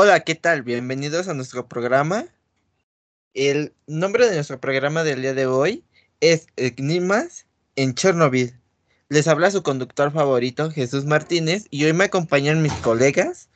Hola, 0.00 0.20
¿qué 0.20 0.36
tal? 0.36 0.62
Bienvenidos 0.62 1.26
a 1.26 1.34
nuestro 1.34 1.66
programa. 1.66 2.28
El 3.34 3.74
nombre 3.88 4.28
de 4.28 4.36
nuestro 4.36 4.60
programa 4.60 5.02
del 5.02 5.22
día 5.22 5.34
de 5.34 5.46
hoy 5.46 5.82
es 6.20 6.46
Enigmas 6.54 7.46
en 7.74 7.96
Chernobyl. 7.96 8.54
Les 9.08 9.26
habla 9.26 9.50
su 9.50 9.64
conductor 9.64 10.12
favorito, 10.12 10.70
Jesús 10.70 11.04
Martínez, 11.04 11.64
y 11.70 11.84
hoy 11.84 11.94
me 11.94 12.04
acompañan 12.04 12.62
mis 12.62 12.74
colegas 12.74 13.48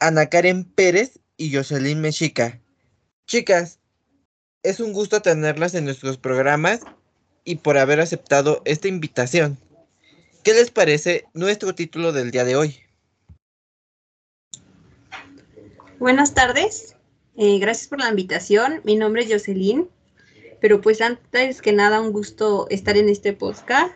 Ana 0.00 0.26
Karen 0.26 0.64
Pérez 0.64 1.20
y 1.36 1.54
Jocelyn 1.54 2.00
Mexica. 2.00 2.60
Chicas, 3.28 3.78
es 4.64 4.80
un 4.80 4.92
gusto 4.92 5.22
tenerlas 5.22 5.76
en 5.76 5.84
nuestros 5.84 6.18
programas 6.18 6.80
y 7.44 7.54
por 7.54 7.78
haber 7.78 8.00
aceptado 8.00 8.62
esta 8.64 8.88
invitación. 8.88 9.60
¿Qué 10.42 10.54
les 10.54 10.72
parece 10.72 11.24
nuestro 11.34 11.72
título 11.76 12.12
del 12.12 12.32
día 12.32 12.44
de 12.44 12.56
hoy? 12.56 12.85
Buenas 15.98 16.34
tardes, 16.34 16.96
eh, 17.36 17.58
gracias 17.58 17.88
por 17.88 18.00
la 18.00 18.08
invitación. 18.08 18.80
Mi 18.84 18.96
nombre 18.96 19.22
es 19.22 19.32
Jocelyn, 19.32 19.88
pero 20.60 20.80
pues 20.80 21.00
antes 21.00 21.62
que 21.62 21.72
nada 21.72 22.00
un 22.00 22.12
gusto 22.12 22.66
estar 22.70 22.96
en 22.96 23.08
este 23.08 23.32
podcast. 23.32 23.94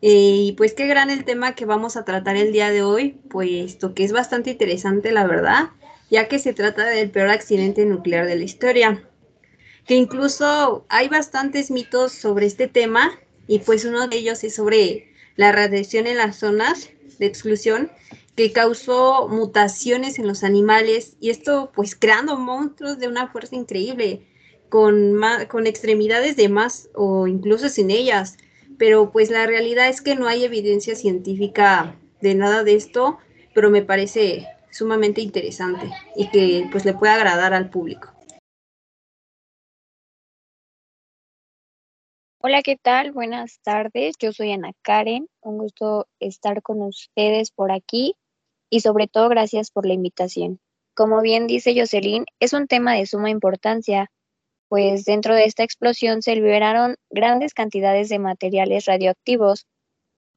Eh, 0.00 0.46
y 0.46 0.52
pues 0.52 0.74
qué 0.74 0.86
gran 0.86 1.10
el 1.10 1.24
tema 1.24 1.54
que 1.54 1.64
vamos 1.64 1.96
a 1.96 2.04
tratar 2.04 2.36
el 2.36 2.52
día 2.52 2.70
de 2.70 2.82
hoy, 2.82 3.20
puesto 3.28 3.94
que 3.94 4.04
es 4.04 4.12
bastante 4.12 4.50
interesante 4.50 5.12
la 5.12 5.26
verdad, 5.26 5.70
ya 6.10 6.26
que 6.26 6.38
se 6.38 6.54
trata 6.54 6.86
del 6.86 7.10
peor 7.10 7.28
accidente 7.28 7.84
nuclear 7.84 8.26
de 8.26 8.36
la 8.36 8.44
historia 8.44 9.08
que 9.86 9.94
incluso 9.94 10.86
hay 10.88 11.08
bastantes 11.08 11.70
mitos 11.70 12.12
sobre 12.12 12.46
este 12.46 12.68
tema 12.68 13.18
y 13.46 13.58
pues 13.60 13.84
uno 13.84 14.06
de 14.08 14.16
ellos 14.16 14.44
es 14.44 14.54
sobre 14.54 15.08
la 15.36 15.52
radiación 15.52 16.06
en 16.06 16.18
las 16.18 16.36
zonas 16.36 16.90
de 17.18 17.26
exclusión 17.26 17.90
que 18.42 18.52
causó 18.52 19.28
mutaciones 19.28 20.18
en 20.18 20.26
los 20.26 20.42
animales 20.42 21.16
y 21.20 21.30
esto 21.30 21.70
pues 21.72 21.94
creando 21.94 22.36
monstruos 22.36 22.98
de 22.98 23.06
una 23.06 23.28
fuerza 23.28 23.54
increíble 23.54 24.26
con, 24.68 25.20
con 25.48 25.68
extremidades 25.68 26.34
de 26.34 26.48
más 26.48 26.88
o 26.96 27.28
incluso 27.28 27.68
sin 27.68 27.92
ellas. 27.92 28.38
Pero 28.78 29.12
pues 29.12 29.30
la 29.30 29.46
realidad 29.46 29.88
es 29.88 30.00
que 30.00 30.16
no 30.16 30.26
hay 30.26 30.42
evidencia 30.42 30.96
científica 30.96 31.94
de 32.20 32.34
nada 32.34 32.64
de 32.64 32.74
esto, 32.74 33.18
pero 33.54 33.70
me 33.70 33.82
parece 33.82 34.48
sumamente 34.72 35.20
interesante 35.20 35.88
y 36.16 36.28
que 36.30 36.66
pues 36.72 36.84
le 36.84 36.94
puede 36.94 37.12
agradar 37.12 37.54
al 37.54 37.70
público. 37.70 38.08
Hola, 42.38 42.60
¿qué 42.62 42.76
tal? 42.76 43.12
Buenas 43.12 43.60
tardes. 43.62 44.16
Yo 44.18 44.32
soy 44.32 44.50
Ana 44.50 44.72
Karen. 44.82 45.28
Un 45.42 45.58
gusto 45.58 46.08
estar 46.18 46.60
con 46.60 46.82
ustedes 46.82 47.52
por 47.52 47.70
aquí 47.70 48.16
y 48.72 48.80
sobre 48.80 49.06
todo 49.06 49.28
gracias 49.28 49.70
por 49.70 49.84
la 49.84 49.92
invitación. 49.92 50.58
Como 50.94 51.20
bien 51.20 51.46
dice 51.46 51.78
Jocelyn, 51.78 52.24
es 52.40 52.54
un 52.54 52.66
tema 52.66 52.94
de 52.94 53.04
suma 53.04 53.28
importancia, 53.28 54.10
pues 54.68 55.04
dentro 55.04 55.34
de 55.34 55.44
esta 55.44 55.62
explosión 55.62 56.22
se 56.22 56.34
liberaron 56.34 56.96
grandes 57.10 57.52
cantidades 57.52 58.08
de 58.08 58.18
materiales 58.18 58.86
radioactivos. 58.86 59.66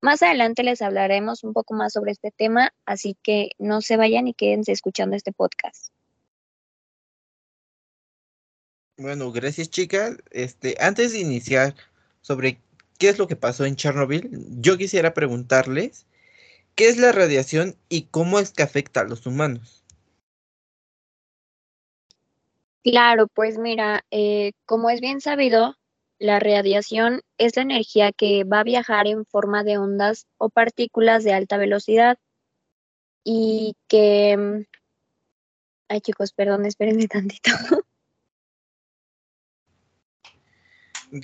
Más 0.02 0.22
adelante 0.22 0.64
les 0.64 0.82
hablaremos 0.82 1.46
un 1.46 1.54
poco 1.54 1.76
más 1.76 1.94
sobre 1.94 2.12
este 2.12 2.30
tema, 2.30 2.74
así 2.86 3.16
que 3.24 3.52
no 3.58 3.80
se 3.80 3.96
vayan 3.96 4.28
y 4.28 4.34
quédense 4.34 4.74
escuchando 4.74 5.16
este 5.16 5.32
podcast. 5.32 5.94
Bueno, 8.98 9.32
gracias 9.32 9.70
chicas. 9.70 10.18
Este, 10.32 10.76
antes 10.82 11.14
de 11.14 11.20
iniciar, 11.20 11.74
sobre 12.20 12.60
qué 12.98 13.08
es 13.08 13.18
lo 13.18 13.28
que 13.28 13.38
pasó 13.38 13.64
en 13.64 13.78
Chernobyl, 13.78 14.30
yo 14.60 14.78
quisiera 14.78 15.14
preguntarles 15.14 16.06
qué 16.76 16.90
es 16.90 16.98
la 16.98 17.12
radiación 17.12 17.76
y 17.90 18.04
cómo 18.04 18.40
es 18.40 18.52
que 18.52 18.64
afecta 18.64 19.02
a 19.02 19.06
los 19.06 19.26
humanos. 19.26 19.84
Claro, 22.84 23.28
pues 23.28 23.58
mira, 23.58 24.06
eh, 24.12 24.52
como 24.66 24.92
es 24.92 25.02
bien 25.02 25.20
sabido, 25.20 25.76
la 26.20 26.40
radiación 26.40 27.22
es 27.38 27.56
la 27.56 27.64
energía 27.64 28.12
que 28.12 28.44
va 28.44 28.60
a 28.60 28.64
viajar 28.64 29.08
en 29.08 29.26
forma 29.26 29.64
de 29.64 29.78
ondas 29.78 30.28
o 30.38 30.50
partículas 30.50 31.24
de 31.24 31.34
alta 31.34 31.58
velocidad 31.58 32.18
y 33.24 33.76
que... 33.88 34.38
Mm, 34.38 34.66
ay 35.90 36.02
chicos, 36.02 36.32
perdón, 36.32 36.66
espérenme 36.66 37.08
tantito. 37.08 37.52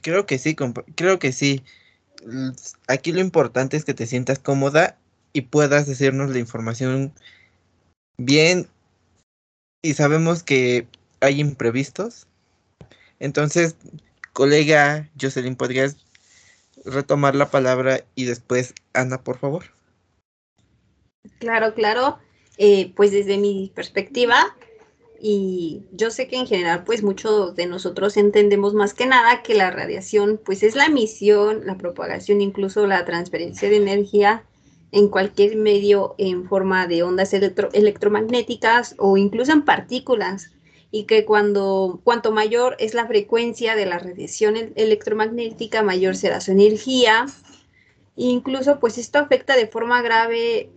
Creo 0.02 0.26
que 0.26 0.38
sí, 0.40 0.56
creo 0.96 1.20
que 1.20 1.32
sí. 1.32 1.64
Aquí 2.88 3.12
lo 3.12 3.20
importante 3.20 3.78
es 3.78 3.86
que 3.86 3.94
te 3.94 4.08
sientas 4.08 4.40
cómoda 4.40 4.98
y 5.34 5.42
puedas 5.42 5.88
decirnos 5.88 6.30
la 6.30 6.40
información 6.40 7.14
bien. 8.18 8.68
Y 9.84 9.94
sabemos 9.94 10.44
que 10.44 10.88
hay 11.22 11.40
imprevistos. 11.40 12.28
Entonces, 13.20 13.76
colega 14.34 15.10
Jocelyn, 15.20 15.56
¿podrías 15.56 15.98
retomar 16.86 17.36
la 17.36 17.50
palabra 17.50 18.02
y 18.16 18.26
después 18.26 18.74
Ana, 18.94 19.24
por 19.24 19.38
favor? 19.38 19.66
Claro, 21.40 21.74
claro. 21.74 22.20
Eh, 22.58 22.94
pues 22.96 23.12
desde 23.12 23.38
mi 23.38 23.72
perspectiva, 23.74 24.56
y 25.22 25.84
yo 25.92 26.10
sé 26.10 26.28
que 26.28 26.36
en 26.36 26.48
general 26.48 26.84
pues 26.84 27.04
muchos 27.04 27.56
de 27.56 27.68
nosotros 27.68 28.18
entendemos 28.18 28.74
más 28.74 28.96
que 28.96 29.06
nada 29.06 29.44
que 29.44 29.54
la 29.54 29.70
radiación 29.70 30.40
pues 30.44 30.64
es 30.64 30.76
la 30.76 30.86
emisión, 30.86 31.66
la 31.66 31.78
propagación, 31.78 32.42
incluso 32.42 32.88
la 32.88 33.06
transferencia 33.06 33.70
de 33.70 33.78
energía 33.78 34.44
en 34.92 35.08
cualquier 35.08 35.56
medio 35.56 36.16
en 36.18 36.48
forma 36.48 36.88
de 36.88 37.04
ondas 37.04 37.34
electromagnéticas 37.34 38.96
o 38.98 39.18
incluso 39.18 39.52
en 39.52 39.64
partículas 39.64 40.52
y 40.92 41.06
que 41.06 41.24
cuando 41.24 42.02
cuanto 42.04 42.32
mayor 42.32 42.76
es 42.80 42.94
la 42.94 43.08
frecuencia 43.08 43.76
de 43.76 43.86
la 43.86 44.00
radiación 44.00 44.56
electromagnética 44.76 45.84
mayor 45.84 46.16
será 46.16 46.42
su 46.42 46.52
energía 46.52 47.26
incluso 48.16 48.80
pues 48.80 48.98
esto 48.98 49.20
afecta 49.20 49.56
de 49.56 49.68
forma 49.68 50.02
grave 50.02 50.70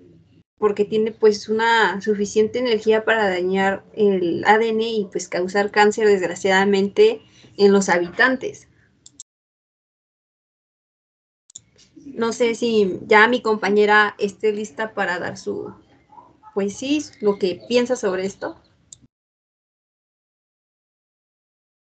porque 0.59 0.85
tiene 0.85 1.11
pues 1.11 1.49
una 1.49 2.01
suficiente 2.01 2.59
energía 2.59 3.05
para 3.05 3.29
dañar 3.29 3.85
el 3.95 4.45
ADN 4.47 4.81
y 4.81 5.09
pues 5.11 5.29
causar 5.29 5.71
cáncer 5.71 6.07
desgraciadamente 6.07 7.21
en 7.57 7.73
los 7.73 7.89
habitantes. 7.89 8.69
No 12.15 12.33
sé 12.33 12.55
si 12.55 13.01
ya 13.07 13.27
mi 13.27 13.43
compañera 13.43 14.15
esté 14.19 14.53
lista 14.53 14.95
para 14.95 15.19
dar 15.19 15.37
su, 15.37 15.75
pues 16.55 16.77
sí, 16.77 17.03
lo 17.21 17.39
que 17.41 17.61
piensa 17.69 17.97
sobre 17.97 18.25
esto. 18.25 18.57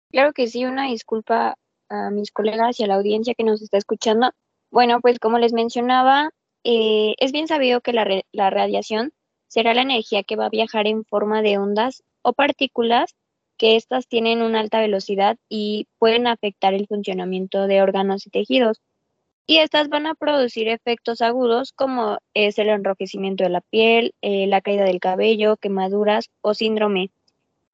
Claro 0.10 0.32
que 0.32 0.48
sí, 0.48 0.66
una 0.66 0.88
disculpa 0.88 1.56
a 1.90 2.10
mis 2.12 2.32
colegas 2.32 2.80
y 2.80 2.84
a 2.84 2.88
la 2.88 2.96
audiencia 2.96 3.34
que 3.34 3.44
nos 3.44 3.62
está 3.62 3.78
escuchando. 3.78 4.32
Bueno, 4.72 5.02
pues 5.02 5.20
como 5.20 5.38
les 5.38 5.52
mencionaba, 5.52 6.30
eh, 6.64 7.14
es 7.20 7.34
bien 7.34 7.48
sabido 7.48 7.82
que 7.82 7.92
la, 7.92 8.08
la 8.32 8.50
radiación 8.50 9.12
será 9.48 9.74
la 9.74 9.82
energía 9.82 10.24
que 10.24 10.38
va 10.38 10.46
a 10.46 10.50
viajar 10.50 10.88
en 10.88 11.04
forma 11.04 11.42
de 11.42 11.58
ondas 11.58 12.04
o 12.22 12.32
partículas 12.32 13.16
que 13.58 13.76
éstas 13.76 14.08
tienen 14.08 14.42
una 14.42 14.62
alta 14.62 14.80
velocidad 14.80 15.38
y 15.50 15.88
pueden 16.00 16.26
afectar 16.28 16.74
el 16.74 16.88
funcionamiento 16.88 17.68
de 17.68 17.82
órganos 17.82 18.26
y 18.26 18.30
tejidos. 18.30 18.82
Y 19.48 19.58
estas 19.58 19.90
van 19.90 20.06
a 20.06 20.16
producir 20.16 20.68
efectos 20.68 21.22
agudos 21.22 21.74
como 21.74 22.20
es 22.34 22.58
el 22.58 22.70
enrojecimiento 22.70 23.44
de 23.44 23.50
la 23.50 23.62
piel, 23.62 24.14
eh, 24.22 24.48
la 24.48 24.62
caída 24.62 24.86
del 24.86 25.00
cabello, 25.00 25.58
quemaduras 25.58 26.30
o 26.42 26.54
síndrome. 26.54 27.12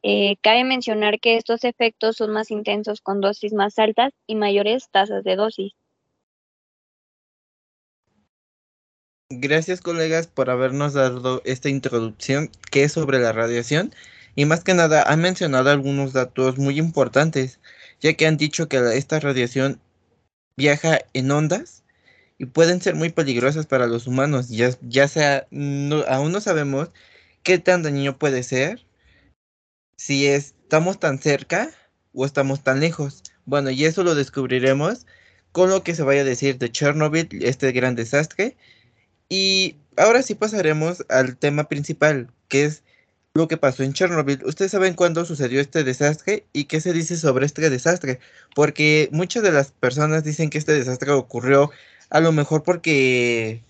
Eh, 0.04 0.38
cabe 0.42 0.64
mencionar 0.64 1.20
que 1.20 1.36
estos 1.36 1.64
efectos 1.64 2.18
son 2.18 2.32
más 2.32 2.52
intensos 2.52 3.02
con 3.02 3.20
dosis 3.20 3.54
más 3.54 3.78
altas 3.78 4.14
y 4.26 4.36
mayores 4.36 4.90
tasas 4.92 5.24
de 5.24 5.36
dosis. 5.36 5.74
Gracias 9.30 9.82
colegas 9.82 10.28
por 10.28 10.50
habernos 10.50 10.94
dado 10.94 11.42
esta 11.44 11.68
introducción 11.68 12.50
que 12.72 12.84
es 12.84 12.94
sobre 12.94 13.20
la 13.20 13.34
radiación 13.34 13.94
y 14.36 14.46
más 14.46 14.64
que 14.64 14.74
nada 14.74 15.04
han 15.04 15.20
mencionado 15.20 15.70
algunos 15.70 16.14
datos 16.14 16.58
muy 16.58 16.80
importantes 16.80 17.60
ya 18.00 18.14
que 18.14 18.26
han 18.26 18.38
dicho 18.38 18.70
que 18.70 18.78
esta 18.96 19.20
radiación 19.20 19.82
viaja 20.58 21.00
en 21.14 21.32
ondas 21.32 21.84
y 22.38 22.46
pueden 22.46 22.82
ser 22.82 22.96
muy 22.96 23.10
peligrosas 23.10 23.66
para 23.68 23.88
los 23.88 24.08
humanos 24.08 24.50
ya, 24.50 24.72
ya 24.82 25.08
sea 25.08 25.48
aún 26.08 26.32
no 26.32 26.42
sabemos 26.42 26.90
qué 27.44 27.60
tan 27.60 27.84
dañino 27.84 28.18
puede 28.18 28.44
ser 28.44 28.86
si 29.98 30.28
estamos 30.28 31.00
tan 31.00 31.20
cerca 31.20 31.70
o 32.14 32.26
estamos 32.26 32.64
tan 32.64 32.80
lejos. 32.80 33.24
Bueno 33.46 33.70
y 33.70 33.86
eso 33.86 34.04
lo 34.04 34.16
descubriremos 34.16 35.06
con 35.52 35.70
lo 35.70 35.84
que 35.84 35.96
se 35.96 36.04
vaya 36.04 36.22
a 36.22 36.26
decir 36.26 36.58
de 36.58 36.72
Chernobyl 36.72 37.30
este 37.42 37.72
gran 37.72 37.96
desastre. 37.96 38.58
Y 39.30 39.76
ahora 39.98 40.22
sí 40.22 40.36
pasaremos 40.36 41.06
al 41.10 41.38
tema 41.38 41.68
principal, 41.68 42.32
que 42.48 42.66
es 42.66 42.84
lo 43.38 43.48
que 43.48 43.58
pasó 43.58 43.84
en 43.84 43.94
Chernobyl. 43.94 44.44
¿Ustedes 44.46 44.72
saben 44.72 44.96
cuándo 44.96 45.24
sucedió 45.24 45.62
este 45.62 45.84
desastre 45.84 46.46
y 46.54 46.66
qué 46.66 46.82
se 46.82 46.92
dice 46.94 47.18
sobre 47.18 47.46
este 47.46 47.70
desastre? 47.70 48.20
Porque 48.56 49.10
muchas 49.12 49.44
de 49.44 49.52
las 49.52 49.72
personas 49.72 50.24
dicen 50.24 50.50
que 50.50 50.58
este 50.58 50.74
desastre 50.74 51.12
ocurrió 51.12 51.72
a 52.10 52.20
lo 52.20 52.32
mejor 52.32 52.64
porque 52.64 53.64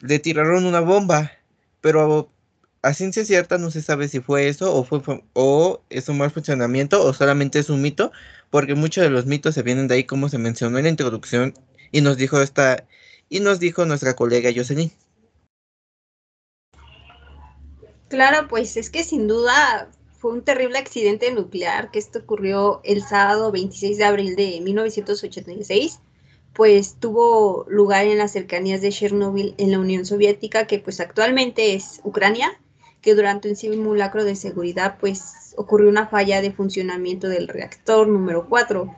le 0.00 0.18
tiraron 0.18 0.64
una 0.64 0.80
bomba, 0.80 1.32
pero 1.80 2.30
a 2.82 2.94
ciencia 2.94 3.24
cierta 3.24 3.58
no 3.58 3.70
se 3.70 3.82
sabe 3.82 4.08
si 4.08 4.20
fue 4.20 4.48
eso 4.48 4.74
o 4.74 4.84
fue 4.84 5.02
o 5.34 5.82
es 5.90 6.08
un 6.08 6.18
mal 6.18 6.30
funcionamiento 6.30 7.04
o 7.04 7.12
solamente 7.12 7.58
es 7.58 7.70
un 7.70 7.82
mito, 7.82 8.12
porque 8.50 8.74
muchos 8.74 9.04
de 9.04 9.10
los 9.10 9.26
mitos 9.26 9.54
se 9.54 9.62
vienen 9.62 9.88
de 9.88 9.96
ahí 9.96 10.04
como 10.04 10.28
se 10.28 10.38
mencionó 10.38 10.78
en 10.78 10.84
la 10.84 10.90
introducción 10.90 11.54
y 11.92 12.00
nos 12.00 12.16
dijo 12.16 12.40
esta 12.40 12.84
y 13.28 13.40
nos 13.40 13.60
dijo 13.60 13.84
nuestra 13.84 14.14
colega 14.16 14.50
Jocelyn. 14.54 14.92
Claro, 18.08 18.48
pues 18.48 18.76
es 18.76 18.90
que 18.90 19.04
sin 19.04 19.28
duda 19.28 19.90
fue 20.18 20.32
un 20.32 20.42
terrible 20.42 20.78
accidente 20.78 21.30
nuclear 21.32 21.90
que 21.90 21.98
esto 21.98 22.20
ocurrió 22.20 22.80
el 22.84 23.02
sábado 23.02 23.52
26 23.52 23.98
de 23.98 24.04
abril 24.04 24.36
de 24.36 24.60
1986 24.60 26.00
pues 26.58 26.96
tuvo 26.98 27.66
lugar 27.68 28.06
en 28.06 28.18
las 28.18 28.32
cercanías 28.32 28.80
de 28.80 28.90
Chernobyl 28.90 29.54
en 29.58 29.70
la 29.70 29.78
Unión 29.78 30.04
Soviética, 30.04 30.66
que 30.66 30.80
pues 30.80 30.98
actualmente 30.98 31.76
es 31.76 32.00
Ucrania, 32.02 32.60
que 33.00 33.14
durante 33.14 33.48
un 33.48 33.54
simulacro 33.54 34.24
de 34.24 34.34
seguridad 34.34 34.96
pues 34.98 35.54
ocurrió 35.56 35.88
una 35.88 36.08
falla 36.08 36.42
de 36.42 36.50
funcionamiento 36.50 37.28
del 37.28 37.46
reactor 37.46 38.08
número 38.08 38.48
4. 38.48 38.92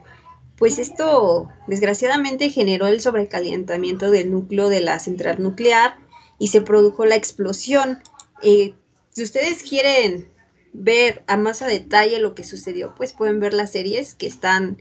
Pues 0.57 0.79
esto 0.79 1.51
desgraciadamente 1.67 2.49
generó 2.49 2.87
el 2.87 3.03
sobrecalentamiento 3.03 4.11
del 4.11 4.31
núcleo 4.31 4.71
de 4.71 4.81
la 4.81 4.99
central 4.99 5.43
nuclear 5.43 5.99
y 6.39 6.49
se 6.49 6.62
produjo 6.62 7.05
la 7.05 7.17
explosión. 7.17 7.99
Eh, 8.43 8.73
si 9.20 9.25
ustedes 9.25 9.62
quieren 9.62 10.32
ver 10.72 11.22
a 11.26 11.37
más 11.37 11.61
a 11.61 11.67
detalle 11.67 12.20
lo 12.20 12.34
que 12.34 12.43
sucedió, 12.43 12.94
pues 12.94 13.12
pueden 13.12 13.38
ver 13.38 13.52
las 13.52 13.70
series 13.70 14.14
que 14.14 14.26
están 14.26 14.78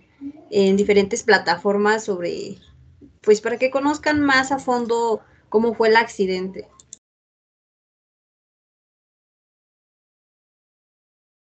en 0.50 0.77
diferentes 0.77 1.24
plataformas 1.24 2.06
sobre, 2.06 2.56
pues 3.21 3.41
para 3.41 3.57
que 3.57 3.69
conozcan 3.69 4.21
más 4.21 4.53
a 4.53 4.59
fondo 4.59 5.19
cómo 5.50 5.74
fue 5.74 5.89
el 5.89 5.97
accidente. 5.97 6.69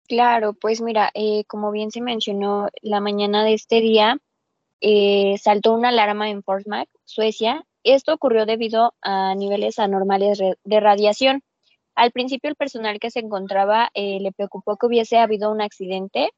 Claro, 0.07 0.53
pues 0.53 0.79
mira, 0.79 1.09
eh, 1.15 1.45
como 1.47 1.71
bien 1.71 1.89
se 1.89 2.01
mencionó, 2.01 2.67
la 2.83 2.99
mañana 2.99 3.43
de 3.43 3.55
este 3.55 3.81
día 3.81 4.19
eh, 4.79 5.39
saltó 5.41 5.73
una 5.73 5.89
alarma 5.89 6.29
en 6.29 6.43
Forsmark, 6.43 6.87
Suecia. 7.03 7.65
Esto 7.83 8.13
ocurrió 8.13 8.45
debido 8.45 8.93
a 9.01 9.33
niveles 9.33 9.79
anormales 9.79 10.37
de 10.63 10.79
radiación. 10.79 11.41
Al 11.95 12.11
principio 12.11 12.49
el 12.49 12.55
personal 12.55 12.99
que 12.99 13.09
se 13.11 13.19
encontraba 13.19 13.89
eh, 13.93 14.19
le 14.19 14.31
preocupó 14.33 14.77
que 14.77 14.85
hubiese 14.87 15.17
habido 15.17 15.51
un 15.51 15.61
accidente, 15.61 16.31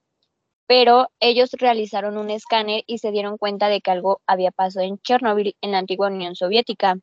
pero 0.68 1.10
ellos 1.20 1.52
realizaron 1.54 2.18
un 2.18 2.30
escáner 2.30 2.84
y 2.88 3.00
se 3.00 3.12
dieron 3.12 3.38
cuenta 3.38 3.70
de 3.70 3.82
que 3.82 3.92
algo 3.92 4.22
había 4.28 4.52
pasado 4.52 4.86
en 4.86 5.00
Chernobyl, 5.00 5.56
en 5.62 5.72
la 5.72 5.80
antigua 5.80 6.10
Unión 6.10 6.36
Soviética. 6.36 6.98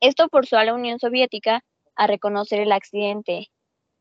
Esto 0.00 0.28
forzó 0.30 0.56
a 0.58 0.64
la 0.64 0.74
Unión 0.74 0.98
Soviética 0.98 1.62
a 1.96 2.06
reconocer 2.06 2.60
el 2.60 2.72
accidente. 2.72 3.48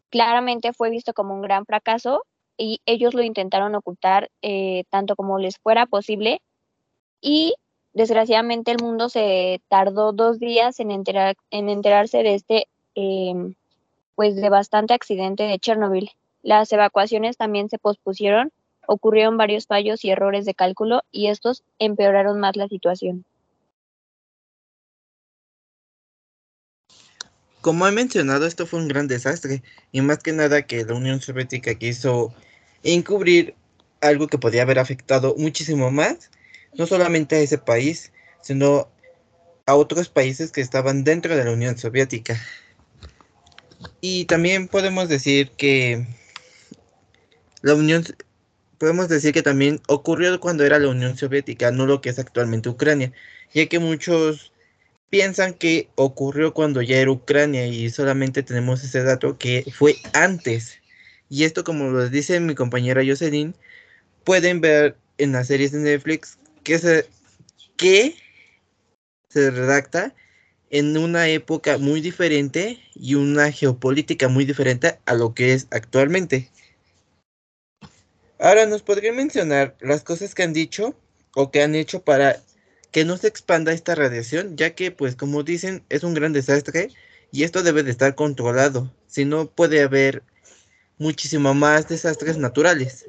Claramente 0.09 0.73
fue 0.73 0.89
visto 0.89 1.13
como 1.13 1.33
un 1.33 1.41
gran 1.41 1.65
fracaso 1.65 2.23
y 2.57 2.81
ellos 2.85 3.13
lo 3.13 3.23
intentaron 3.23 3.75
ocultar 3.75 4.29
eh, 4.41 4.83
tanto 4.89 5.15
como 5.15 5.39
les 5.39 5.57
fuera 5.57 5.87
posible 5.87 6.41
y 7.19 7.55
desgraciadamente 7.93 8.71
el 8.71 8.81
mundo 8.81 9.09
se 9.09 9.61
tardó 9.69 10.13
dos 10.13 10.39
días 10.39 10.79
en, 10.79 10.91
en 10.91 11.69
enterarse 11.69 12.23
de 12.23 12.35
este 12.35 12.67
em, 12.95 13.55
pues 14.15 14.35
de 14.35 14.49
bastante 14.49 14.93
accidente 14.93 15.43
de 15.43 15.59
Chernobyl. 15.59 16.11
Las 16.41 16.71
evacuaciones 16.73 17.37
también 17.37 17.69
se 17.69 17.79
pospusieron, 17.79 18.51
ocurrieron 18.87 19.37
varios 19.37 19.65
fallos 19.65 20.03
y 20.03 20.11
errores 20.11 20.45
de 20.45 20.53
cálculo 20.53 21.03
y 21.11 21.27
estos 21.27 21.63
empeoraron 21.79 22.39
más 22.39 22.55
la 22.55 22.67
situación. 22.67 23.25
Como 27.61 27.87
he 27.87 27.91
mencionado, 27.93 28.45
esto 28.45 28.67
fue 28.67 28.79
un 28.79 28.89
gran 28.89 29.07
desastre 29.07 29.63
y 29.93 30.01
más 30.01 30.19
que 30.19 30.33
nada 30.33 30.63
que 30.63 30.83
la 30.83 30.95
Unión 30.95 31.21
Soviética 31.21 31.75
quiso 31.75 32.33
encubrir 32.83 33.55
algo 34.01 34.27
que 34.27 34.37
podía 34.37 34.63
haber 34.63 34.79
afectado 34.79 35.33
muchísimo 35.37 35.89
más, 35.89 36.29
no 36.77 36.85
solamente 36.87 37.37
a 37.37 37.39
ese 37.39 37.57
país, 37.57 38.11
sino 38.41 38.89
a 39.65 39.75
otros 39.75 40.09
países 40.09 40.51
que 40.51 40.59
estaban 40.59 41.05
dentro 41.05 41.37
de 41.37 41.45
la 41.45 41.51
Unión 41.51 41.77
Soviética. 41.77 42.37
Y 44.01 44.25
también 44.25 44.67
podemos 44.67 45.09
decir 45.09 45.51
que 45.51 46.05
la 47.61 47.75
Unión, 47.75 48.03
podemos 48.77 49.07
decir 49.09 49.33
que 49.33 49.41
también 49.41 49.81
ocurrió 49.87 50.39
cuando 50.39 50.65
era 50.65 50.79
la 50.79 50.89
Unión 50.89 51.17
Soviética, 51.17 51.71
no 51.71 51.85
lo 51.85 52.01
que 52.01 52.09
es 52.09 52.19
actualmente 52.19 52.69
Ucrania, 52.69 53.11
ya 53.53 53.65
que 53.67 53.79
muchos 53.79 54.51
piensan 55.09 55.53
que 55.53 55.89
ocurrió 55.95 56.53
cuando 56.53 56.81
ya 56.81 56.97
era 56.97 57.11
Ucrania 57.11 57.67
y 57.67 57.89
solamente 57.89 58.43
tenemos 58.43 58.83
ese 58.83 59.03
dato 59.03 59.37
que 59.37 59.63
fue 59.71 59.95
antes. 60.13 60.79
Y 61.29 61.43
esto, 61.43 61.63
como 61.63 61.89
lo 61.89 62.09
dice 62.09 62.39
mi 62.39 62.55
compañera 62.55 63.03
Jocelyn, 63.05 63.55
pueden 64.23 64.59
ver 64.59 64.97
en 65.17 65.31
las 65.31 65.47
series 65.47 65.71
de 65.71 65.79
Netflix 65.79 66.37
que 66.63 66.79
se, 66.79 67.07
que 67.77 68.15
se 69.29 69.51
redacta 69.51 70.13
en 70.73 70.97
una 70.97 71.27
época 71.27 71.77
muy 71.77 72.01
diferente 72.01 72.79
y 72.95 73.13
una 73.13 73.51
geopolítica 73.51 74.27
muy 74.27 74.43
diferente 74.43 74.97
a 75.05 75.13
lo 75.13 75.35
que 75.35 75.53
es 75.53 75.67
actualmente. 75.69 76.49
Ahora, 78.39 78.65
¿nos 78.65 78.81
podría 78.81 79.13
mencionar 79.13 79.75
las 79.81 80.03
cosas 80.03 80.33
que 80.33 80.41
han 80.41 80.51
dicho 80.51 80.95
o 81.35 81.51
que 81.51 81.61
han 81.61 81.75
hecho 81.75 82.01
para 82.01 82.41
que 82.89 83.05
no 83.05 83.17
se 83.17 83.27
expanda 83.27 83.71
esta 83.71 83.93
radiación? 83.93 84.57
Ya 84.57 84.73
que, 84.73 84.89
pues, 84.89 85.15
como 85.15 85.43
dicen, 85.43 85.83
es 85.89 86.03
un 86.03 86.15
gran 86.15 86.33
desastre 86.33 86.89
y 87.31 87.43
esto 87.43 87.61
debe 87.61 87.83
de 87.83 87.91
estar 87.91 88.15
controlado. 88.15 88.91
Si 89.05 89.25
no, 89.25 89.45
puede 89.51 89.83
haber 89.83 90.23
muchísimo 90.97 91.53
más 91.53 91.87
desastres 91.87 92.39
naturales. 92.39 93.05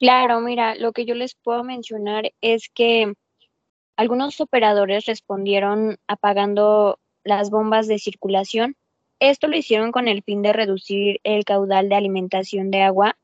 Claro, 0.00 0.40
mira, 0.40 0.74
lo 0.74 0.92
que 0.92 1.06
yo 1.06 1.14
les 1.14 1.34
puedo 1.34 1.62
mencionar 1.64 2.32
es 2.40 2.68
que 2.68 3.14
algunos 3.96 4.40
operadores 4.40 5.06
respondieron 5.06 5.98
apagando 6.08 6.98
las 7.22 7.50
bombas 7.50 7.86
de 7.86 7.98
circulación. 7.98 8.76
Esto 9.20 9.46
lo 9.46 9.56
hicieron 9.56 9.92
con 9.92 10.08
el 10.08 10.22
fin 10.22 10.42
de 10.42 10.52
reducir 10.52 11.20
el 11.22 11.44
caudal 11.44 11.88
de 11.88 11.94
alimentación 11.94 12.70
de 12.70 12.82
agua 12.82 13.16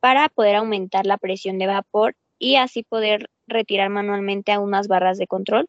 para 0.00 0.28
poder 0.28 0.56
aumentar 0.56 1.06
la 1.06 1.16
presión 1.16 1.58
de 1.58 1.66
vapor 1.66 2.14
y 2.38 2.56
así 2.56 2.82
poder 2.82 3.30
retirar 3.46 3.88
manualmente 3.88 4.52
a 4.52 4.60
unas 4.60 4.86
barras 4.86 5.18
de 5.18 5.26
control 5.26 5.66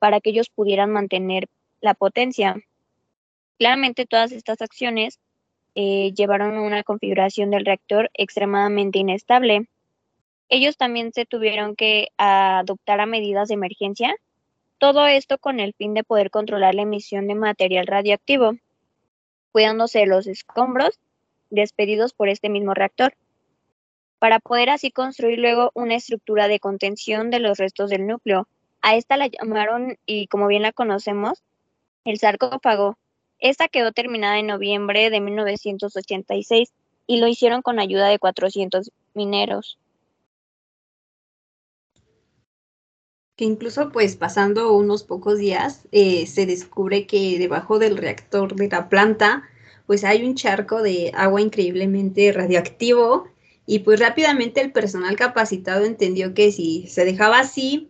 para 0.00 0.20
que 0.20 0.30
ellos 0.30 0.50
pudieran 0.50 0.90
mantener 0.90 1.46
la 1.80 1.94
potencia. 1.94 2.56
Claramente 3.58 4.06
todas 4.06 4.32
estas 4.32 4.60
acciones 4.60 5.20
eh, 5.76 6.12
llevaron 6.14 6.56
a 6.56 6.62
una 6.62 6.82
configuración 6.82 7.50
del 7.50 7.64
reactor 7.64 8.10
extremadamente 8.14 8.98
inestable 8.98 9.68
ellos 10.50 10.76
también 10.76 11.12
se 11.12 11.24
tuvieron 11.24 11.76
que 11.76 12.08
adoptar 12.18 13.00
a 13.00 13.06
medidas 13.06 13.48
de 13.48 13.54
emergencia, 13.54 14.14
todo 14.78 15.06
esto 15.06 15.38
con 15.38 15.60
el 15.60 15.74
fin 15.74 15.94
de 15.94 16.04
poder 16.04 16.30
controlar 16.30 16.74
la 16.74 16.82
emisión 16.82 17.28
de 17.28 17.36
material 17.36 17.86
radioactivo, 17.86 18.54
cuidándose 19.52 20.00
de 20.00 20.06
los 20.06 20.26
escombros 20.26 20.98
despedidos 21.50 22.12
por 22.12 22.28
este 22.28 22.48
mismo 22.48 22.74
reactor, 22.74 23.14
para 24.18 24.40
poder 24.40 24.70
así 24.70 24.90
construir 24.90 25.38
luego 25.38 25.70
una 25.74 25.94
estructura 25.94 26.48
de 26.48 26.60
contención 26.60 27.30
de 27.30 27.40
los 27.40 27.58
restos 27.58 27.88
del 27.88 28.06
núcleo. 28.06 28.48
A 28.82 28.96
esta 28.96 29.16
la 29.16 29.28
llamaron, 29.28 29.98
y 30.04 30.26
como 30.26 30.48
bien 30.48 30.62
la 30.62 30.72
conocemos, 30.72 31.42
el 32.04 32.18
sarcófago. 32.18 32.98
Esta 33.38 33.68
quedó 33.68 33.92
terminada 33.92 34.38
en 34.38 34.48
noviembre 34.48 35.10
de 35.10 35.20
1986 35.20 36.72
y 37.06 37.18
lo 37.18 37.28
hicieron 37.28 37.62
con 37.62 37.78
ayuda 37.78 38.08
de 38.08 38.18
400 38.18 38.90
mineros. 39.14 39.78
Que 43.40 43.46
incluso 43.46 43.88
pues 43.90 44.16
pasando 44.16 44.74
unos 44.74 45.02
pocos 45.02 45.38
días 45.38 45.88
eh, 45.92 46.26
se 46.26 46.44
descubre 46.44 47.06
que 47.06 47.38
debajo 47.38 47.78
del 47.78 47.96
reactor 47.96 48.54
de 48.54 48.68
la 48.68 48.90
planta 48.90 49.44
pues 49.86 50.04
hay 50.04 50.26
un 50.26 50.34
charco 50.34 50.82
de 50.82 51.10
agua 51.14 51.40
increíblemente 51.40 52.30
radioactivo 52.32 53.28
y 53.64 53.78
pues 53.78 53.98
rápidamente 53.98 54.60
el 54.60 54.72
personal 54.72 55.16
capacitado 55.16 55.86
entendió 55.86 56.34
que 56.34 56.52
si 56.52 56.86
se 56.88 57.06
dejaba 57.06 57.38
así 57.38 57.88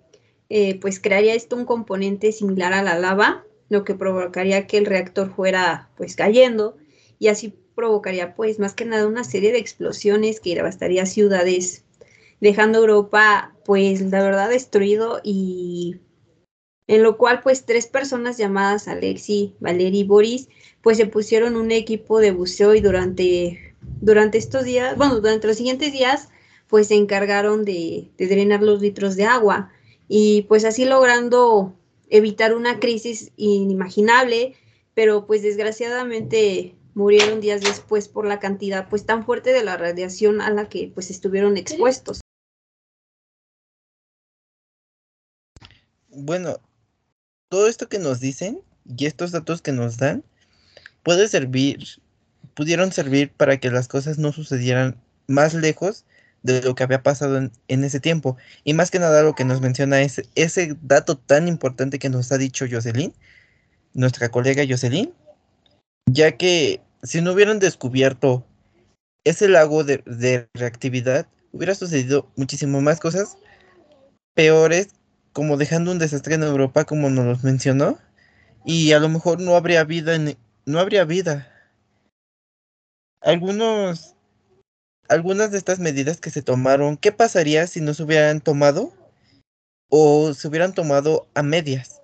eh, 0.50 0.78
pues 0.78 1.00
crearía 1.00 1.35
esto 1.35 1.57
un 1.57 1.64
componente 1.64 2.30
similar 2.30 2.73
a 2.73 2.85
la 2.85 2.97
lava 2.97 3.45
lo 3.71 3.83
que 3.83 3.97
provocaría 3.97 4.69
que 4.69 4.78
el 4.78 4.87
reactor 4.87 5.35
fuera 5.35 5.90
pues 5.97 6.14
cayendo 6.14 6.76
y 7.19 7.26
así 7.26 7.52
provocaría 7.75 8.37
pues 8.37 8.61
más 8.61 8.75
que 8.75 8.85
nada 8.85 9.04
una 9.09 9.25
serie 9.25 9.50
de 9.50 9.59
explosiones 9.59 10.38
que 10.38 10.54
devastaría 10.54 11.07
ciudades 11.07 11.83
dejando 12.41 12.79
Europa 12.79 13.55
pues 13.65 14.01
la 14.01 14.23
verdad 14.23 14.49
destruido 14.49 15.21
y 15.23 15.97
en 16.87 17.03
lo 17.05 17.17
cual 17.19 17.41
pues 17.41 17.67
tres 17.67 17.87
personas 17.87 18.37
llamadas 18.37 18.89
Alexi, 18.89 19.55
Valery 19.61 20.01
y 20.01 20.05
Boris 20.05 20.49
pues 20.83 20.97
se 20.97 21.07
pusieron 21.07 21.57
un 21.57 21.71
equipo 21.71 22.19
de 22.19 22.33
buceo 22.33 22.75
y 22.75 22.81
durante, 22.81 23.77
durante 24.01 24.39
estos 24.39 24.65
días, 24.65 24.97
bueno, 24.97 25.21
durante 25.21 25.47
los 25.47 25.57
siguientes 25.57 25.93
días 25.93 26.31
pues 26.67 26.89
se 26.89 26.95
encargaron 26.95 27.65
de, 27.65 28.11
drenar 28.19 28.63
los 28.63 28.81
litros 28.81 29.17
de 29.17 29.25
agua 29.25 29.71
y 30.09 30.43
pues 30.43 30.65
así 30.65 30.85
logrando 30.85 31.75
evitar 32.09 32.55
una 32.55 32.81
crisis 32.81 33.31
inimaginable, 33.37 34.55
pero 34.95 35.27
pues 35.27 35.43
desgraciadamente 35.43 36.75
murieron 36.95 37.41
días 37.41 37.61
después 37.61 38.09
por 38.09 38.27
la 38.27 38.41
cantidad 38.41 38.89
pues 38.89 39.07
tan 39.07 39.25
fuerte 39.25 39.53
de 39.53 39.63
la 39.63 39.77
radiación 39.77 40.41
a 40.41 40.51
la 40.51 40.69
que 40.69 40.91
pues 40.93 41.11
estuvieron 41.11 41.57
expuestos. 41.57 42.21
Bueno, 46.12 46.59
todo 47.49 47.69
esto 47.69 47.88
que 47.88 47.99
nos 47.99 48.21
dicen 48.21 48.61
y 48.85 49.07
estos 49.07 49.31
datos 49.31 49.62
que 49.62 49.73
nos 49.73 49.97
dan 49.97 50.25
puede 51.02 51.29
servir, 51.29 51.87
pudieron 52.55 52.93
servir 52.93 53.33
para 53.33 53.59
que 53.59 53.71
las 53.71 53.88
cosas 53.88 54.19
no 54.19 54.33
sucedieran 54.33 55.00
más 55.29 55.55
lejos 55.55 56.05
de 56.43 56.62
lo 56.62 56.75
que 56.75 56.83
había 56.83 57.02
pasado 57.02 57.50
en, 57.69 57.85
ese 57.85 58.00
tiempo. 58.00 58.37
Y 58.64 58.75
más 58.75 58.90
que 58.90 58.99
nada 58.99 59.23
lo 59.23 59.35
que 59.35 59.45
nos 59.45 59.61
menciona 59.61 60.02
es 60.02 60.23
ese 60.35 60.76
dato 60.83 61.17
tan 61.17 61.49
importante 61.49 61.99
que 61.99 62.09
nos 62.09 62.33
ha 62.33 62.38
dicho 62.38 62.67
Jocelyn, 62.71 63.12
nuestra 63.95 64.31
colega 64.31 64.64
Jocelyn, 64.69 65.12
ya 66.07 66.37
que 66.37 66.81
si 67.02 67.21
no 67.21 67.33
hubieran 67.33 67.59
descubierto 67.59 68.45
ese 69.25 69.49
lago 69.49 69.85
de, 69.85 70.02
de 70.07 70.49
reactividad, 70.55 71.29
hubiera 71.52 71.75
sucedido 71.75 72.31
muchísimo 72.37 72.81
más 72.81 73.00
cosas 73.00 73.37
peores, 74.35 74.88
como 75.33 75.57
dejando 75.57 75.93
un 75.93 75.99
desastre 75.99 76.35
en 76.35 76.43
Europa, 76.43 76.85
como 76.85 77.11
nos 77.11 77.27
los 77.27 77.45
mencionó, 77.45 77.99
y 78.65 78.93
a 78.93 78.99
lo 78.99 79.09
mejor 79.09 79.41
no 79.41 79.57
habría 79.57 79.85
vida, 79.85 80.15
en, 80.15 80.37
no 80.67 80.81
habría 80.81 81.05
vida. 81.05 81.49
Algunos 83.21 84.15
algunas 85.11 85.51
de 85.51 85.59
estas 85.59 85.81
medidas 85.81 86.21
que 86.21 86.31
se 86.31 86.41
tomaron, 86.41 86.97
¿qué 86.97 87.11
pasaría 87.11 87.67
si 87.67 87.81
no 87.81 87.95
se 87.95 88.05
hubieran 88.05 88.41
tomado 88.41 88.93
o 89.89 90.33
se 90.35 90.47
hubieran 90.47 90.73
tomado 90.73 91.29
a 91.35 91.43
medias? 91.43 92.01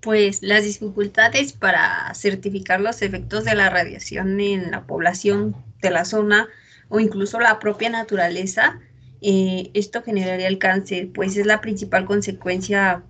Pues 0.00 0.42
las 0.42 0.64
dificultades 0.64 1.52
para 1.52 2.12
certificar 2.14 2.80
los 2.80 3.02
efectos 3.02 3.44
de 3.44 3.54
la 3.54 3.68
radiación 3.68 4.40
en 4.40 4.70
la 4.70 4.86
población 4.86 5.54
de 5.82 5.90
la 5.90 6.06
zona 6.06 6.48
o 6.88 6.98
incluso 6.98 7.38
la 7.38 7.58
propia 7.58 7.90
naturaleza, 7.90 8.80
eh, 9.22 9.70
esto 9.74 10.02
generaría 10.02 10.48
el 10.48 10.58
cáncer, 10.58 11.10
pues 11.12 11.36
es 11.36 11.46
la 11.46 11.60
principal 11.60 12.04
consecuencia 12.04 13.04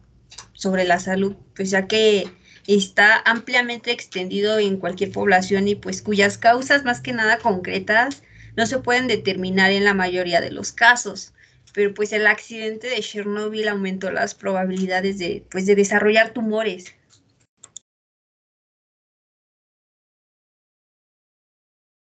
sobre 0.53 0.85
la 0.85 1.01
salud, 1.01 1.37
pues 1.55 1.71
ya 1.71 1.87
que 1.87 2.29
está 2.67 3.21
ampliamente 3.25 3.91
extendido 3.91 4.59
en 4.59 4.77
cualquier 4.77 5.11
población 5.11 5.69
y 5.69 5.75
pues 5.75 6.03
cuyas 6.03 6.39
causas 6.39 6.85
más 6.85 7.01
que 7.01 7.13
nada 7.13 7.39
concretas 7.39 8.23
no 8.57 8.67
se 8.67 8.79
pueden 8.79 9.09
determinar 9.09 9.73
en 9.73 9.85
la 9.85 9.95
mayoría 9.95 10.41
de 10.41 10.51
los 10.51 10.73
casos. 10.73 11.35
Pero 11.75 11.95
pues 11.95 12.13
el 12.13 12.27
accidente 12.27 12.89
de 12.89 13.01
Chernobyl 13.01 13.69
aumentó 13.69 14.11
las 14.11 14.35
probabilidades 14.35 15.19
de, 15.19 15.45
pues, 15.51 15.65
de 15.65 15.75
desarrollar 15.75 16.33
tumores. 16.35 16.95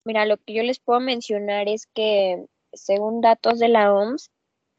Mira, 0.04 0.24
lo 0.24 0.36
que 0.38 0.54
yo 0.54 0.62
les 0.62 0.78
puedo 0.78 1.00
mencionar 1.00 1.68
es 1.68 1.86
que 1.92 2.46
según 2.72 3.20
datos 3.20 3.58
de 3.58 3.68
la 3.68 3.92
OMS, 3.92 4.30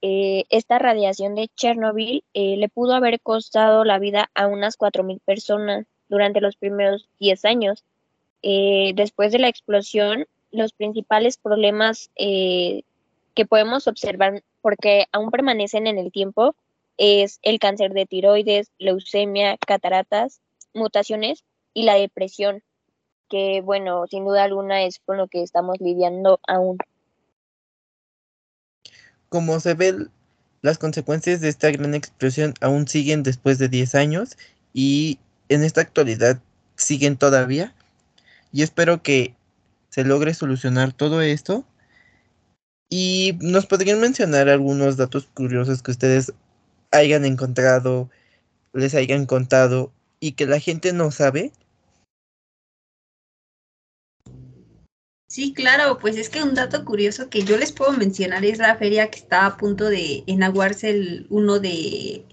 eh, 0.01 0.45
esta 0.49 0.79
radiación 0.79 1.35
de 1.35 1.49
Chernobyl 1.49 2.23
eh, 2.33 2.55
le 2.55 2.69
pudo 2.69 2.93
haber 2.93 3.19
costado 3.19 3.83
la 3.83 3.99
vida 3.99 4.31
a 4.33 4.47
unas 4.47 4.77
4.000 4.77 5.19
personas 5.25 5.85
durante 6.07 6.39
los 6.39 6.55
primeros 6.55 7.09
10 7.19 7.45
años. 7.45 7.83
Eh, 8.41 8.93
después 8.95 9.33
de 9.33 9.39
la 9.39 9.49
explosión, 9.49 10.25
los 10.51 10.73
principales 10.73 11.37
problemas 11.37 12.09
que 12.15 13.45
podemos 13.47 13.87
observar, 13.87 14.43
porque 14.61 15.05
aún 15.11 15.31
permanecen 15.31 15.85
en 15.85 15.97
el 15.97 16.11
tiempo, 16.11 16.55
es 16.97 17.39
el 17.43 17.59
cáncer 17.59 17.93
de 17.93 18.05
tiroides, 18.05 18.71
leucemia, 18.77 19.57
cataratas, 19.57 20.41
mutaciones 20.73 21.43
y 21.73 21.83
la 21.83 21.95
depresión, 21.95 22.63
que 23.29 23.61
bueno, 23.61 24.07
sin 24.07 24.25
duda 24.25 24.43
alguna 24.43 24.83
es 24.83 24.99
con 24.99 25.17
lo 25.17 25.27
que 25.27 25.43
estamos 25.43 25.79
lidiando 25.79 26.39
aún. 26.47 26.77
Como 29.29 29.59
se 29.59 29.73
ve, 29.75 30.07
las 30.61 30.77
consecuencias 30.77 31.39
de 31.41 31.49
esta 31.49 31.71
gran 31.71 31.95
explosión 31.95 32.53
aún 32.61 32.87
siguen 32.87 33.23
después 33.23 33.57
de 33.59 33.69
10 33.69 33.95
años 33.95 34.37
y 34.73 35.19
en 35.47 35.63
esta 35.63 35.81
actualidad 35.81 36.39
siguen 36.75 37.17
todavía. 37.17 37.73
Y 38.51 38.63
espero 38.63 39.01
que 39.03 39.35
se 39.89 40.03
logre 40.03 40.33
solucionar 40.33 40.93
todo 40.93 41.21
esto. 41.21 41.65
Y 42.89 43.37
nos 43.41 43.67
podrían 43.67 43.99
mencionar 43.99 44.49
algunos 44.49 44.97
datos 44.97 45.29
curiosos 45.33 45.83
que 45.83 45.91
ustedes 45.91 46.33
hayan 46.91 47.23
encontrado, 47.23 48.09
les 48.73 48.95
hayan 48.95 49.27
contado 49.27 49.91
y 50.19 50.31
que 50.31 50.47
la 50.47 50.59
gente 50.59 50.91
no 50.91 51.11
sabe 51.11 51.51
Sí, 55.29 55.53
claro, 55.53 55.99
pues 55.99 56.17
es 56.17 56.27
que 56.27 56.41
un 56.41 56.55
dato 56.55 56.83
curioso 56.83 57.29
que 57.29 57.43
yo 57.43 57.55
les 57.55 57.71
puedo 57.71 57.93
mencionar 57.93 58.43
es 58.43 58.57
la 58.57 58.75
feria 58.77 59.11
que 59.11 59.19
está 59.19 59.45
a 59.45 59.57
punto 59.57 59.87
de 59.87 60.23
enaguarse 60.25 60.89
el 60.89 61.27
1 61.29 61.59
de, 61.59 62.25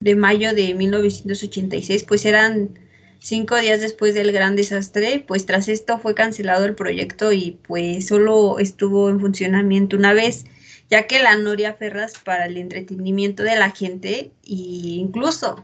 de 0.00 0.16
mayo 0.16 0.54
de 0.54 0.72
1986, 0.72 2.04
pues 2.04 2.24
eran 2.24 2.78
cinco 3.18 3.56
días 3.56 3.82
después 3.82 4.14
del 4.14 4.32
gran 4.32 4.56
desastre, 4.56 5.22
pues 5.28 5.44
tras 5.44 5.68
esto 5.68 5.98
fue 5.98 6.14
cancelado 6.14 6.64
el 6.64 6.74
proyecto 6.74 7.30
y 7.30 7.58
pues 7.68 8.06
solo 8.08 8.58
estuvo 8.58 9.10
en 9.10 9.20
funcionamiento 9.20 9.94
una 9.94 10.14
vez, 10.14 10.46
ya 10.88 11.06
que 11.06 11.22
la 11.22 11.36
Noria 11.36 11.74
Ferras 11.74 12.14
para 12.24 12.46
el 12.46 12.56
entretenimiento 12.56 13.42
de 13.42 13.56
la 13.56 13.70
gente 13.70 14.32
e 14.44 14.54
incluso 14.54 15.62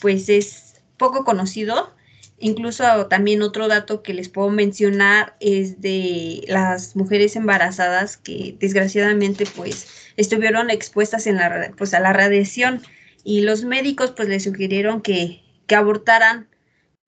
pues 0.00 0.28
es 0.28 0.74
poco 0.96 1.24
conocido 1.24 1.95
Incluso 2.38 3.06
también 3.06 3.42
otro 3.42 3.66
dato 3.66 4.02
que 4.02 4.12
les 4.12 4.28
puedo 4.28 4.50
mencionar 4.50 5.36
es 5.40 5.80
de 5.80 6.44
las 6.48 6.94
mujeres 6.94 7.34
embarazadas 7.34 8.18
que 8.18 8.56
desgraciadamente 8.58 9.46
pues 9.56 9.88
estuvieron 10.16 10.68
expuestas 10.70 11.26
en 11.26 11.36
la, 11.36 11.72
pues, 11.78 11.94
a 11.94 12.00
la 12.00 12.12
radiación 12.12 12.82
y 13.24 13.40
los 13.40 13.64
médicos 13.64 14.12
pues 14.12 14.28
les 14.28 14.44
sugirieron 14.44 15.00
que, 15.00 15.42
que 15.66 15.74
abortaran 15.74 16.48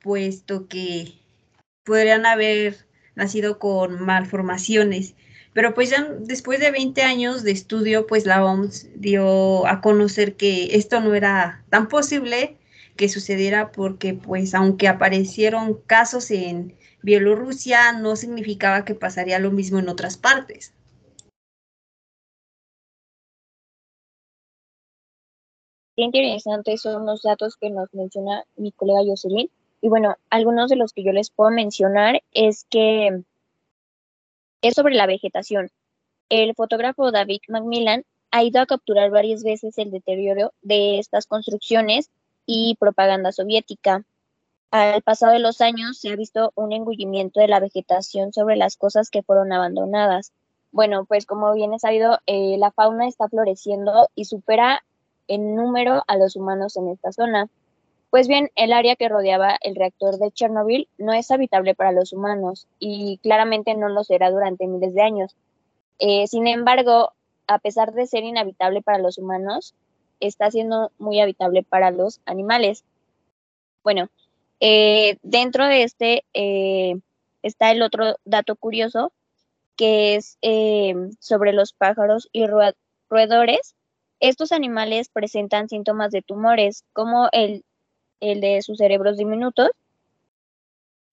puesto 0.01 0.67
que 0.67 1.13
podrían 1.85 2.25
haber 2.25 2.87
nacido 3.15 3.59
con 3.59 4.01
malformaciones. 4.01 5.15
Pero 5.53 5.75
pues 5.75 5.91
ya 5.91 6.05
después 6.21 6.61
de 6.61 6.71
20 6.71 7.03
años 7.03 7.43
de 7.43 7.51
estudio, 7.51 8.07
pues 8.07 8.27
la 8.27 8.45
OMS 8.45 8.89
dio 8.95 9.67
a 9.67 9.81
conocer 9.81 10.37
que 10.37 10.77
esto 10.77 11.01
no 11.01 11.15
era 11.15 11.65
tan 11.69 11.89
posible 11.89 12.58
que 12.99 13.09
sucediera 13.09 13.71
porque 13.73 14.13
pues 14.13 14.55
aunque 14.55 14.89
aparecieron 14.89 15.81
casos 15.87 16.31
en 16.33 16.77
Bielorrusia, 17.01 17.93
no 17.93 18.17
significaba 18.17 18.85
que 18.85 18.97
pasaría 18.97 19.39
lo 19.39 19.53
mismo 19.53 19.79
en 19.79 19.89
otras 19.89 20.19
partes. 20.19 20.75
Qué 25.97 26.03
interesantes 26.03 26.83
son 26.83 27.07
los 27.07 27.23
datos 27.23 27.57
que 27.57 27.71
nos 27.71 27.93
menciona 27.95 28.45
mi 28.57 28.73
colega 28.73 29.01
Jocelyn. 29.07 29.49
Y 29.81 29.89
bueno, 29.89 30.17
algunos 30.29 30.69
de 30.69 30.77
los 30.77 30.93
que 30.93 31.05
yo 31.05 31.13
les 31.13 31.31
puedo 31.31 31.51
mencionar 31.51 32.23
es 32.33 32.67
que 32.69 33.23
es 34.61 34.75
sobre 34.75 34.97
la 34.97 35.07
vegetación. 35.07 35.71
El 36.29 36.55
fotógrafo 36.55 37.13
David 37.13 37.41
Macmillan 37.49 38.05
ha 38.33 38.43
ido 38.43 38.61
a 38.61 38.67
capturar 38.67 39.11
varias 39.11 39.45
veces 39.45 39.79
el 39.79 39.91
deterioro 39.91 40.53
de 40.63 40.99
estas 40.99 41.27
construcciones 41.27 42.11
y 42.49 42.77
propaganda 42.77 43.31
soviética. 43.31 44.05
Al 44.71 45.03
pasado 45.03 45.33
de 45.33 45.39
los 45.39 45.61
años 45.61 45.99
se 45.99 46.11
ha 46.11 46.17
visto 46.17 46.51
un 46.55 46.73
engullimiento 46.73 47.41
de 47.41 47.49
la 47.49 47.61
vegetación 47.61 48.33
sobre 48.33 48.57
las 48.57 48.79
cosas 48.79 49.11
que 49.11 49.23
fueron 49.23 49.53
abandonadas. 49.53 50.33
Bueno, 50.73 51.05
pues 51.05 51.27
como 51.27 51.53
bien 51.53 51.75
es 51.75 51.83
sabido, 51.83 52.19
eh, 52.27 52.57
la 52.59 52.73
fauna 52.73 53.07
está 53.07 53.29
floreciendo 53.29 54.09
y 54.15 54.25
supera 54.25 54.83
en 55.29 55.57
número 55.57 56.03
a 56.07 56.17
los 56.17 56.37
humanos 56.37 56.79
en 56.79 56.89
esta 56.89 57.13
zona. 57.13 57.51
Pues 58.09 58.29
bien, 58.29 58.51
el 58.57 58.73
área 58.73 58.97
que 58.97 59.11
rodeaba 59.11 59.59
el 59.61 59.77
reactor 59.77 60.17
de 60.17 60.31
Chernobyl 60.31 60.89
no 60.97 61.13
es 61.13 61.31
habitable 61.31 61.75
para 61.75 61.93
los 61.93 62.15
humanos 62.15 62.67
y 62.79 63.19
claramente 63.19 63.75
no 63.75 63.91
lo 63.91 64.05
será 64.05 64.31
durante 64.31 64.67
miles 64.67 64.95
de 64.95 65.03
años. 65.03 65.37
Eh, 65.99 66.27
sin 66.29 66.47
embargo, 66.47 67.13
a 67.47 67.59
pesar 67.59 67.93
de 67.93 68.07
ser 68.07 68.25
inhabitable 68.25 68.81
para 68.81 68.99
los 68.99 69.19
humanos, 69.19 69.75
está 70.21 70.51
siendo 70.51 70.93
muy 70.99 71.21
habitable 71.21 71.63
para 71.63 71.91
los 71.91 72.21
animales. 72.27 72.85
Bueno, 73.83 74.09
eh, 74.61 75.19
dentro 75.23 75.67
de 75.67 75.83
este 75.83 76.25
eh, 76.35 76.97
está 77.43 77.71
el 77.71 77.83
otro 77.83 78.17
dato 78.25 78.57
curioso, 78.57 79.13
que 79.77 80.17
es 80.17 80.39
eh, 80.43 80.95
sobre 81.21 81.53
los 81.53 81.73
pájaros 81.73 82.29
y 82.33 82.47
roedores. 83.09 83.75
Estos 84.21 84.51
animales 84.53 85.09
presentan 85.09 85.69
síntomas 85.69 86.11
de 86.11 86.23
tumores, 86.23 86.85
como 86.93 87.29
el, 87.33 87.65
el 88.21 88.41
de 88.41 88.63
sus 88.63 88.79
cerebros 88.79 89.17
diminutos. 89.17 89.71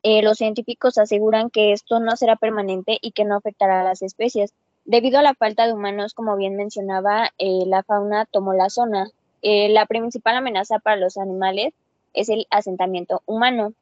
los 0.03 0.37
científicos 0.37 0.97
aseguran 0.97 1.49
que 1.49 1.71
esto 1.71 1.99
no 1.99 2.15
será 2.15 2.35
permanente 2.35 2.97
y 3.01 3.11
que 3.11 3.25
no 3.25 3.35
afectará 3.35 3.81
a 3.81 3.83
las 3.83 4.01
especies. 4.01 4.53
Debido 4.85 5.19
a 5.19 5.23
la 5.23 5.33
falta 5.33 5.65
de 5.65 5.73
humanos, 5.73 6.13
como 6.13 6.37
bien 6.37 6.55
mencionaba, 6.55 7.31
eh, 7.37 7.65
la 7.65 7.83
fauna 7.83 8.25
tomó 8.25 8.53
la 8.53 8.69
zona. 8.69 9.09
Eh, 9.41 9.69
la 9.69 9.85
principal 9.85 10.37
amenaza 10.37 10.79
para 10.79 10.95
los 10.95 11.17
animales 11.17 11.73
es 12.13 12.29
el 12.29 12.47
asentamiento 12.49 13.21
humano. 13.25 13.73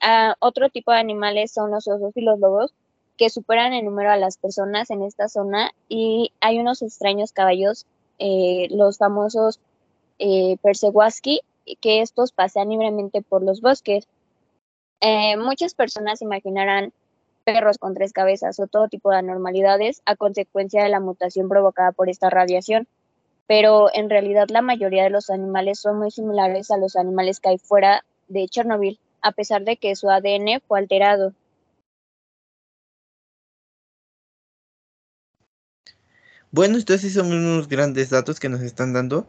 Ah, 0.00 0.34
otro 0.40 0.68
tipo 0.68 0.92
de 0.92 0.98
animales 0.98 1.52
son 1.52 1.70
los 1.70 1.88
osos 1.88 2.16
y 2.16 2.20
los 2.20 2.38
lobos, 2.38 2.74
que 3.16 3.30
superan 3.30 3.72
en 3.72 3.84
número 3.84 4.10
a 4.10 4.16
las 4.16 4.36
personas 4.36 4.90
en 4.90 5.02
esta 5.02 5.28
zona 5.28 5.72
y 5.88 6.32
hay 6.40 6.60
unos 6.60 6.82
extraños 6.82 7.32
caballos, 7.32 7.86
eh, 8.18 8.68
los 8.70 8.98
famosos 8.98 9.58
eh, 10.20 10.56
que 11.80 12.00
estos 12.00 12.32
pasean 12.32 12.68
libremente 12.68 13.22
por 13.22 13.42
los 13.42 13.60
bosques. 13.60 14.06
Muchas 15.38 15.74
personas 15.74 16.22
imaginarán 16.22 16.92
perros 17.52 17.78
con 17.78 17.94
tres 17.94 18.12
cabezas 18.12 18.58
o 18.60 18.66
todo 18.66 18.88
tipo 18.88 19.10
de 19.10 19.18
anormalidades 19.18 20.02
a 20.04 20.16
consecuencia 20.16 20.82
de 20.82 20.88
la 20.88 21.00
mutación 21.00 21.48
provocada 21.48 21.92
por 21.92 22.08
esta 22.08 22.30
radiación, 22.30 22.86
pero 23.46 23.88
en 23.94 24.10
realidad 24.10 24.48
la 24.50 24.62
mayoría 24.62 25.04
de 25.04 25.10
los 25.10 25.30
animales 25.30 25.78
son 25.78 25.98
muy 25.98 26.10
similares 26.10 26.70
a 26.70 26.76
los 26.76 26.96
animales 26.96 27.40
que 27.40 27.50
hay 27.50 27.58
fuera 27.58 28.04
de 28.28 28.46
Chernobyl, 28.48 29.00
a 29.22 29.32
pesar 29.32 29.64
de 29.64 29.76
que 29.76 29.96
su 29.96 30.10
ADN 30.10 30.60
fue 30.66 30.78
alterado. 30.78 31.32
Bueno, 36.50 36.78
estos 36.78 37.00
son 37.00 37.32
unos 37.32 37.68
grandes 37.68 38.10
datos 38.10 38.40
que 38.40 38.48
nos 38.48 38.60
están 38.62 38.92
dando. 38.92 39.26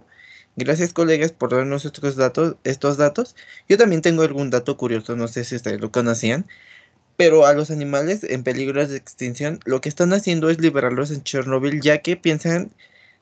Gracias, 0.55 0.93
colegas, 0.93 1.31
por 1.31 1.51
darnos 1.51 1.85
estos 1.85 2.15
datos, 2.15 2.55
estos 2.63 2.97
datos. 2.97 3.35
Yo 3.67 3.77
también 3.77 4.01
tengo 4.01 4.23
algún 4.23 4.49
dato 4.49 4.77
curioso, 4.77 5.15
no 5.15 5.27
sé 5.27 5.43
si 5.43 5.55
ustedes 5.55 5.79
lo 5.79 5.91
conocían, 5.91 6.47
pero 7.19 7.45
a 7.45 7.53
los 7.53 7.69
animales 7.69 8.23
en 8.23 8.43
peligro 8.45 8.88
de 8.88 8.95
extinción, 8.95 9.59
lo 9.65 9.81
que 9.81 9.89
están 9.89 10.13
haciendo 10.13 10.49
es 10.49 10.61
liberarlos 10.61 11.11
en 11.11 11.21
Chernobyl, 11.21 11.81
ya 11.81 11.97
que 11.97 12.15
piensan 12.15 12.71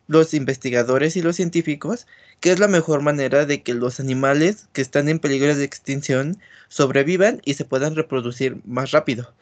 los 0.06 0.36
investigadores 0.36 1.16
y 1.18 1.24
los 1.24 1.36
científicos 1.36 2.06
que 2.40 2.52
es 2.52 2.60
la 2.60 2.68
mejor 2.68 3.02
manera 3.02 3.48
de 3.48 3.64
que 3.64 3.74
los 3.74 4.00
animales 4.00 4.68
que 4.72 4.82
están 4.84 5.10
en 5.10 5.18
peligro 5.18 5.56
de 5.56 5.64
extinción 5.64 6.38
sobrevivan 6.68 7.42
y 7.44 7.56
se 7.56 7.66
puedan 7.66 7.96
reproducir 7.96 8.62
más 8.66 8.92
rápido. 8.92 9.34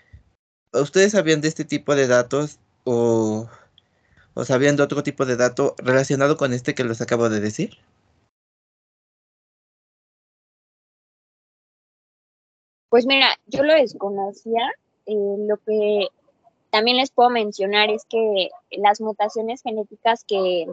¿Ustedes 0.71 1.12
sabían 1.12 1.41
de 1.41 1.50
este 1.50 1.65
tipo 1.65 1.93
de 1.93 2.07
datos 2.07 2.59
o 2.85 3.50
¿O 4.35 4.45
sabían 4.45 4.77
de 4.77 4.83
otro 4.83 5.03
tipo 5.03 5.25
de 5.25 5.35
dato 5.35 5.75
relacionado 5.79 6.38
con 6.38 6.53
este 6.53 6.75
que 6.75 6.85
les 6.85 7.01
acabo 7.01 7.29
de 7.29 7.41
decir? 7.41 7.77
Pues 12.95 13.07
mira, 13.07 13.27
yo 13.47 13.61
lo 13.63 13.73
desconocía. 13.73 14.71
Eh, 15.05 15.35
lo 15.39 15.57
que 15.57 16.07
también 16.69 16.95
les 16.95 17.11
puedo 17.11 17.29
mencionar 17.29 17.89
es 17.89 18.05
que 18.05 18.47
las 18.71 19.01
mutaciones 19.01 19.61
genéticas 19.61 20.23
que 20.23 20.65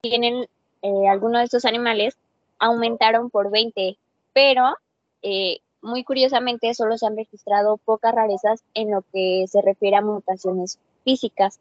tienen 0.00 0.48
eh, 0.82 1.08
algunos 1.08 1.38
de 1.38 1.44
estos 1.44 1.64
animales 1.64 2.16
aumentaron 2.58 3.30
por 3.30 3.52
20, 3.52 3.96
pero 4.32 4.74
eh, 5.22 5.58
muy 5.82 6.02
curiosamente 6.02 6.74
solo 6.74 6.98
se 6.98 7.06
han 7.06 7.16
registrado 7.16 7.76
pocas 7.76 8.12
rarezas 8.12 8.64
en 8.74 8.90
lo 8.90 9.02
que 9.12 9.44
se 9.46 9.62
refiere 9.62 9.98
a 9.98 10.02
mutaciones 10.02 10.80
físicas. 11.04 11.60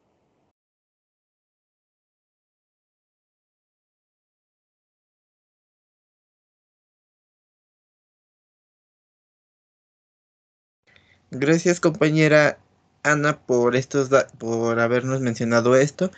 Gracias 11.31 11.79
compañera 11.79 12.57
Ana 13.03 13.39
por 13.39 13.75
estos 13.75 14.09
por 14.37 14.79
habernos 14.79 15.21
mencionado 15.21 15.75
esto. 15.75 16.11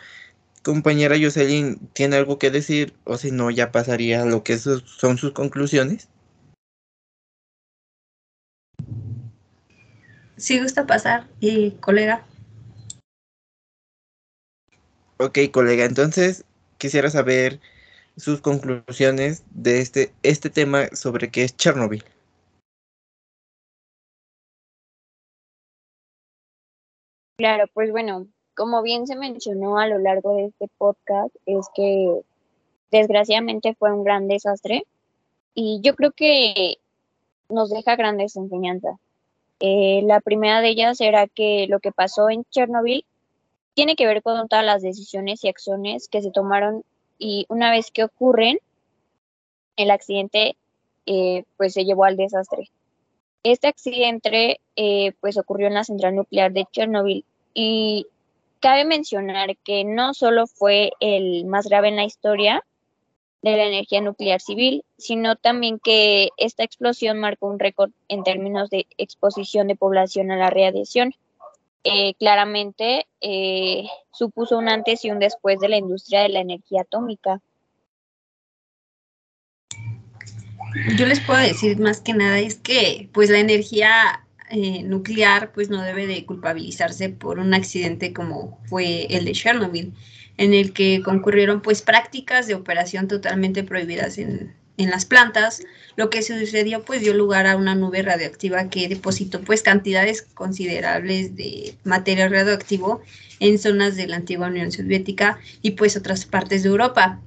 Compañera 0.62 1.16
Jocelyn, 1.20 1.78
¿tiene 1.92 2.16
algo 2.16 2.38
que 2.38 2.50
decir? 2.50 2.94
O 3.04 3.16
si 3.16 3.30
no, 3.30 3.50
ya 3.50 3.72
pasaría 3.72 4.22
a 4.22 4.26
lo 4.26 4.42
que 4.42 4.58
son 4.58 5.18
sus 5.18 5.32
conclusiones. 5.32 6.08
Sí, 10.36 10.60
gusta 10.60 10.86
pasar, 10.86 11.26
y 11.40 11.72
colega. 11.72 12.24
Ok, 15.18 15.38
colega, 15.52 15.84
entonces 15.84 16.44
quisiera 16.78 17.10
saber 17.10 17.60
sus 18.16 18.40
conclusiones 18.40 19.42
de 19.50 19.80
este, 19.80 20.12
este 20.22 20.48
tema 20.48 20.88
sobre 20.92 21.30
qué 21.30 21.42
es 21.42 21.56
Chernobyl. 21.56 22.04
Claro, 27.38 27.66
pues 27.72 27.92
bueno, 27.92 28.26
como 28.56 28.82
bien 28.82 29.06
se 29.06 29.14
mencionó 29.14 29.78
a 29.78 29.86
lo 29.86 29.98
largo 29.98 30.34
de 30.34 30.46
este 30.46 30.66
podcast, 30.76 31.32
es 31.46 31.68
que 31.72 32.20
desgraciadamente 32.90 33.76
fue 33.76 33.92
un 33.92 34.02
gran 34.02 34.26
desastre 34.26 34.82
y 35.54 35.80
yo 35.80 35.94
creo 35.94 36.10
que 36.10 36.78
nos 37.48 37.70
deja 37.70 37.94
grandes 37.94 38.34
enseñanzas. 38.34 38.96
Eh, 39.60 40.02
la 40.04 40.20
primera 40.20 40.60
de 40.60 40.70
ellas 40.70 41.00
era 41.00 41.28
que 41.28 41.68
lo 41.68 41.78
que 41.78 41.92
pasó 41.92 42.28
en 42.28 42.42
Chernobyl 42.50 43.04
tiene 43.74 43.94
que 43.94 44.08
ver 44.08 44.20
con 44.24 44.48
todas 44.48 44.64
las 44.64 44.82
decisiones 44.82 45.44
y 45.44 45.48
acciones 45.48 46.08
que 46.08 46.22
se 46.22 46.32
tomaron 46.32 46.82
y 47.18 47.46
una 47.48 47.70
vez 47.70 47.92
que 47.92 48.02
ocurren, 48.02 48.58
el 49.76 49.92
accidente 49.92 50.56
eh, 51.06 51.44
pues 51.56 51.72
se 51.72 51.84
llevó 51.84 52.04
al 52.04 52.16
desastre. 52.16 52.68
Este 53.52 53.66
accidente 53.66 54.60
eh, 54.76 55.12
pues 55.20 55.38
ocurrió 55.38 55.68
en 55.68 55.74
la 55.74 55.84
central 55.84 56.14
nuclear 56.14 56.52
de 56.52 56.66
Chernobyl 56.70 57.24
y 57.54 58.06
cabe 58.60 58.84
mencionar 58.84 59.56
que 59.64 59.84
no 59.84 60.12
solo 60.12 60.46
fue 60.46 60.92
el 61.00 61.46
más 61.46 61.66
grave 61.66 61.88
en 61.88 61.96
la 61.96 62.04
historia 62.04 62.62
de 63.40 63.56
la 63.56 63.64
energía 63.64 64.02
nuclear 64.02 64.42
civil, 64.42 64.84
sino 64.98 65.36
también 65.36 65.78
que 65.78 66.28
esta 66.36 66.62
explosión 66.62 67.20
marcó 67.20 67.46
un 67.46 67.58
récord 67.58 67.90
en 68.08 68.22
términos 68.22 68.68
de 68.68 68.86
exposición 68.98 69.66
de 69.68 69.76
población 69.76 70.30
a 70.30 70.36
la 70.36 70.50
radiación. 70.50 71.14
Eh, 71.84 72.12
claramente 72.18 73.06
eh, 73.22 73.88
supuso 74.12 74.58
un 74.58 74.68
antes 74.68 75.06
y 75.06 75.10
un 75.10 75.20
después 75.20 75.58
de 75.58 75.70
la 75.70 75.78
industria 75.78 76.20
de 76.20 76.28
la 76.28 76.40
energía 76.40 76.82
atómica. 76.82 77.40
Yo 80.96 81.06
les 81.06 81.20
puedo 81.20 81.40
decir 81.40 81.78
más 81.78 82.00
que 82.00 82.14
nada 82.14 82.38
es 82.38 82.56
que 82.56 83.08
pues 83.12 83.30
la 83.30 83.38
energía 83.38 84.24
eh, 84.50 84.82
nuclear 84.82 85.52
pues 85.52 85.68
no 85.68 85.82
debe 85.82 86.06
de 86.06 86.24
culpabilizarse 86.24 87.08
por 87.10 87.38
un 87.38 87.54
accidente 87.54 88.12
como 88.12 88.58
fue 88.64 89.06
el 89.10 89.24
de 89.24 89.32
Chernobyl, 89.32 89.92
en 90.36 90.54
el 90.54 90.72
que 90.72 91.02
concurrieron 91.04 91.60
pues 91.60 91.82
prácticas 91.82 92.46
de 92.46 92.54
operación 92.54 93.08
totalmente 93.08 93.62
prohibidas 93.64 94.18
en, 94.18 94.54
en 94.78 94.90
las 94.90 95.04
plantas. 95.04 95.62
Lo 95.96 96.08
que 96.08 96.22
sucedió 96.22 96.84
pues 96.84 97.02
dio 97.02 97.12
lugar 97.12 97.46
a 97.46 97.56
una 97.56 97.74
nube 97.74 98.02
radioactiva 98.02 98.70
que 98.70 98.88
depositó 98.88 99.42
pues 99.42 99.62
cantidades 99.62 100.22
considerables 100.22 101.36
de 101.36 101.74
material 101.84 102.30
radioactivo 102.30 103.02
en 103.40 103.58
zonas 103.58 103.96
de 103.96 104.06
la 104.06 104.16
antigua 104.16 104.46
Unión 104.46 104.72
Soviética 104.72 105.38
y 105.60 105.72
pues 105.72 105.96
otras 105.96 106.24
partes 106.24 106.62
de 106.62 106.70
Europa. 106.70 107.20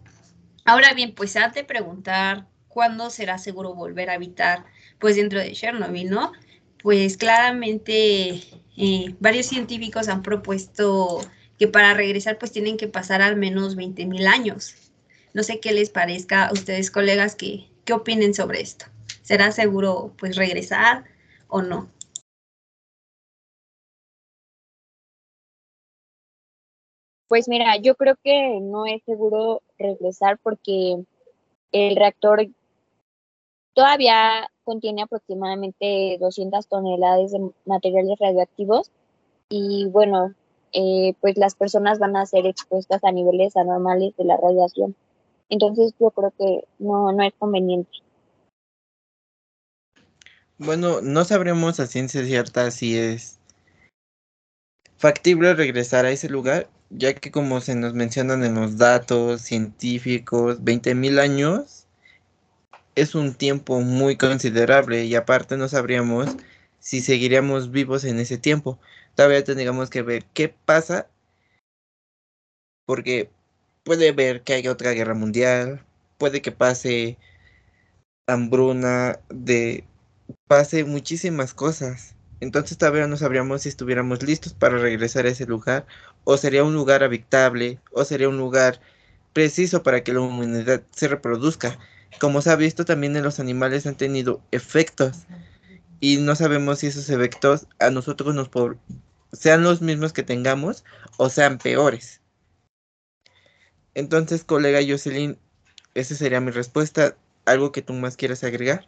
Ahora 0.66 0.94
bien, 0.94 1.14
pues 1.14 1.36
has 1.36 1.54
de 1.54 1.64
preguntar 1.64 2.48
cuándo 2.74 3.10
será 3.10 3.38
seguro 3.38 3.74
volver 3.74 4.10
a 4.10 4.14
habitar 4.14 4.66
pues 5.00 5.16
dentro 5.16 5.40
de 5.40 5.52
Chernobyl, 5.52 6.10
¿no? 6.10 6.32
Pues 6.82 7.18
claramente 7.18 8.42
eh, 8.78 9.16
varios 9.20 9.46
científicos 9.46 10.08
han 10.08 10.24
propuesto 10.24 11.22
que 11.60 11.68
para 11.68 11.94
regresar 11.94 12.40
pues 12.40 12.52
tienen 12.52 12.78
que 12.78 12.88
pasar 12.88 13.22
al 13.22 13.36
menos 13.36 13.76
20 13.76 14.06
mil 14.06 14.26
años. 14.28 14.76
No 15.34 15.44
sé 15.44 15.60
qué 15.60 15.72
les 15.72 15.90
parezca 15.90 16.48
a 16.48 16.54
ustedes 16.54 16.92
colegas 16.92 17.36
que, 17.36 17.68
qué 17.86 17.94
opinen 17.94 18.34
sobre 18.34 18.62
esto. 18.62 18.86
¿Será 19.22 19.52
seguro 19.52 20.14
pues 20.18 20.36
regresar 20.36 21.06
o 21.48 21.62
no? 21.62 21.90
Pues 27.28 27.48
mira, 27.48 27.78
yo 27.78 27.96
creo 27.96 28.18
que 28.22 28.60
no 28.62 28.86
es 28.86 29.02
seguro 29.06 29.62
regresar 29.78 30.38
porque 30.40 31.02
el 31.72 31.96
reactor 31.96 32.48
Todavía 33.74 34.50
contiene 34.64 35.04
aproximadamente 35.04 36.18
200 36.20 36.68
toneladas 36.68 37.32
de 37.32 37.52
materiales 37.66 38.20
radioactivos 38.20 38.92
y 39.50 39.86
bueno, 39.86 40.34
eh, 40.74 41.14
pues 41.22 41.38
las 41.38 41.56
personas 41.56 42.00
van 42.00 42.16
a 42.16 42.26
ser 42.26 42.46
expuestas 42.46 43.04
a 43.04 43.12
niveles 43.12 43.56
anormales 43.56 44.16
de 44.18 44.26
la 44.26 44.38
radiación. 44.38 44.96
Entonces 45.50 45.94
yo 46.00 46.12
creo 46.12 46.34
que 46.38 46.66
no, 46.80 47.12
no 47.12 47.24
es 47.24 47.34
conveniente. 47.38 47.92
Bueno, 50.58 51.02
no 51.02 51.24
sabremos 51.26 51.80
a 51.80 51.88
ciencia 51.88 52.24
cierta 52.24 52.72
si 52.72 52.98
es 52.98 53.40
factible 54.98 55.56
regresar 55.56 56.06
a 56.06 56.12
ese 56.12 56.30
lugar, 56.30 56.70
ya 56.90 57.14
que 57.16 57.32
como 57.32 57.60
se 57.62 57.76
nos 57.76 57.94
mencionan 57.94 58.44
en 58.44 58.56
los 58.56 58.78
datos 58.78 59.42
científicos, 59.42 60.62
20.000 60.62 61.20
años 61.20 61.81
es 63.02 63.16
un 63.16 63.34
tiempo 63.34 63.82
muy 63.82 64.18
considerable 64.18 65.06
y 65.06 65.16
aparte 65.16 65.58
no 65.58 65.68
sabríamos 65.68 66.38
si 66.80 67.02
seguiríamos 67.02 67.72
vivos 67.72 68.04
en 68.04 68.20
ese 68.20 68.38
tiempo. 68.38 68.80
Todavía 69.16 69.44
tendríamos 69.44 69.90
que 69.90 70.02
ver 70.04 70.26
qué 70.34 70.50
pasa 70.50 71.08
porque 72.86 73.30
puede 73.84 74.12
ver 74.12 74.44
que 74.44 74.54
hay 74.54 74.68
otra 74.68 74.92
guerra 74.92 75.14
mundial, 75.14 75.84
puede 76.18 76.42
que 76.42 76.52
pase 76.52 77.18
hambruna, 78.28 79.20
de 79.30 79.84
pase 80.48 80.84
muchísimas 80.84 81.54
cosas. 81.54 82.16
Entonces 82.40 82.78
todavía 82.78 83.08
no 83.08 83.18
sabríamos 83.18 83.64
si 83.64 83.70
estuviéramos 83.70 84.24
listos 84.24 84.54
para 84.54 84.78
regresar 84.78 85.26
a 85.26 85.30
ese 85.30 85.46
lugar, 85.46 85.86
o 86.24 86.38
sería 86.38 86.64
un 86.64 86.74
lugar 86.74 87.04
habitable, 87.04 87.80
o 87.92 88.04
sería 88.06 88.30
un 88.30 88.38
lugar 88.38 88.80
preciso 89.34 89.84
para 89.84 90.04
que 90.04 90.14
la 90.14 90.22
humanidad 90.22 90.84
se 90.92 91.08
reproduzca. 91.08 91.80
Como 92.20 92.42
se 92.42 92.52
ha 92.52 92.56
visto 92.56 92.86
también 92.86 93.16
en 93.16 93.24
los 93.24 93.40
animales 93.40 93.88
han 93.88 93.96
tenido 93.96 94.42
efectos 94.52 95.26
y 96.00 96.18
no 96.18 96.36
sabemos 96.36 96.80
si 96.80 96.88
esos 96.88 97.10
efectos 97.10 97.68
a 97.80 97.90
nosotros 97.90 98.36
nos 98.36 98.50
sean 99.34 99.64
los 99.64 99.82
mismos 99.82 100.14
que 100.14 100.24
tengamos 100.24 100.84
o 101.18 101.30
sean 101.30 101.58
peores. 101.58 102.22
Entonces, 103.94 104.44
colega 104.44 104.80
Jocelyn, 104.86 105.38
esa 105.94 106.16
sería 106.16 106.42
mi 106.42 106.52
respuesta. 106.52 107.16
¿Algo 107.46 107.72
que 107.72 107.82
tú 107.82 107.94
más 107.94 108.18
quieras 108.18 108.44
agregar? 108.44 108.88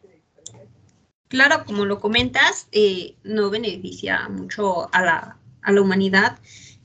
Claro, 1.27 1.65
como 1.65 1.85
lo 1.85 1.99
comentas, 1.99 2.67
eh, 2.71 3.15
no 3.23 3.49
beneficia 3.49 4.29
mucho 4.29 4.93
a 4.93 5.01
la, 5.01 5.37
a 5.61 5.71
la 5.71 5.81
humanidad, 5.81 6.37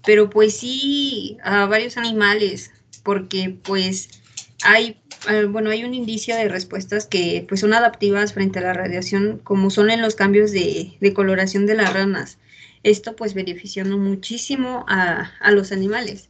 pero 0.04 0.30
pues 0.30 0.56
sí 0.56 1.36
a 1.44 1.66
varios 1.66 1.96
animales, 1.96 2.70
porque 3.02 3.58
pues 3.62 4.17
hay, 4.64 5.00
eh, 5.28 5.44
bueno, 5.44 5.70
hay 5.70 5.84
un 5.84 5.94
indicio 5.94 6.36
de 6.36 6.48
respuestas 6.48 7.06
que 7.06 7.44
pues 7.48 7.60
son 7.60 7.74
adaptivas 7.74 8.32
frente 8.32 8.58
a 8.58 8.62
la 8.62 8.72
radiación, 8.72 9.38
como 9.38 9.70
son 9.70 9.90
en 9.90 10.02
los 10.02 10.14
cambios 10.14 10.50
de, 10.52 10.96
coloración 11.14 11.66
de 11.66 11.74
las 11.74 11.92
ranas. 11.92 12.38
Esto 12.82 13.16
pues 13.16 13.34
beneficiando 13.34 13.98
muchísimo 13.98 14.84
a, 14.88 15.32
a 15.40 15.50
los 15.52 15.72
animales. 15.72 16.28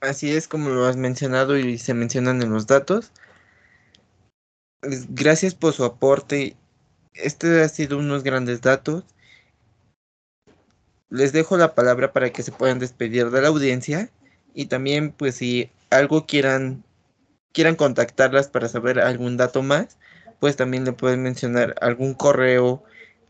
Así 0.00 0.30
es 0.30 0.46
como 0.46 0.70
lo 0.70 0.86
has 0.86 0.96
mencionado 0.96 1.58
y 1.58 1.78
se 1.78 1.94
mencionan 1.94 2.42
en 2.42 2.52
los 2.52 2.66
datos. 2.66 3.12
Gracias 4.82 5.54
por 5.54 5.72
su 5.72 5.84
aporte. 5.84 6.56
Este 7.14 7.62
ha 7.62 7.68
sido 7.68 7.98
unos 7.98 8.22
grandes 8.22 8.60
datos. 8.60 9.04
Les 11.08 11.32
dejo 11.32 11.56
la 11.56 11.74
palabra 11.74 12.12
para 12.12 12.30
que 12.30 12.42
se 12.42 12.52
puedan 12.52 12.78
despedir 12.78 13.30
de 13.30 13.42
la 13.42 13.48
audiencia 13.48 14.10
y 14.54 14.66
también 14.66 15.12
pues 15.12 15.36
si 15.36 15.70
algo 15.90 16.26
quieran 16.26 16.84
quieran 17.52 17.76
contactarlas 17.76 18.48
para 18.48 18.68
saber 18.68 19.00
algún 19.00 19.36
dato 19.38 19.62
más, 19.62 19.96
pues 20.40 20.56
también 20.56 20.84
le 20.84 20.92
pueden 20.92 21.22
mencionar 21.22 21.74
algún 21.80 22.14
correo, 22.14 22.84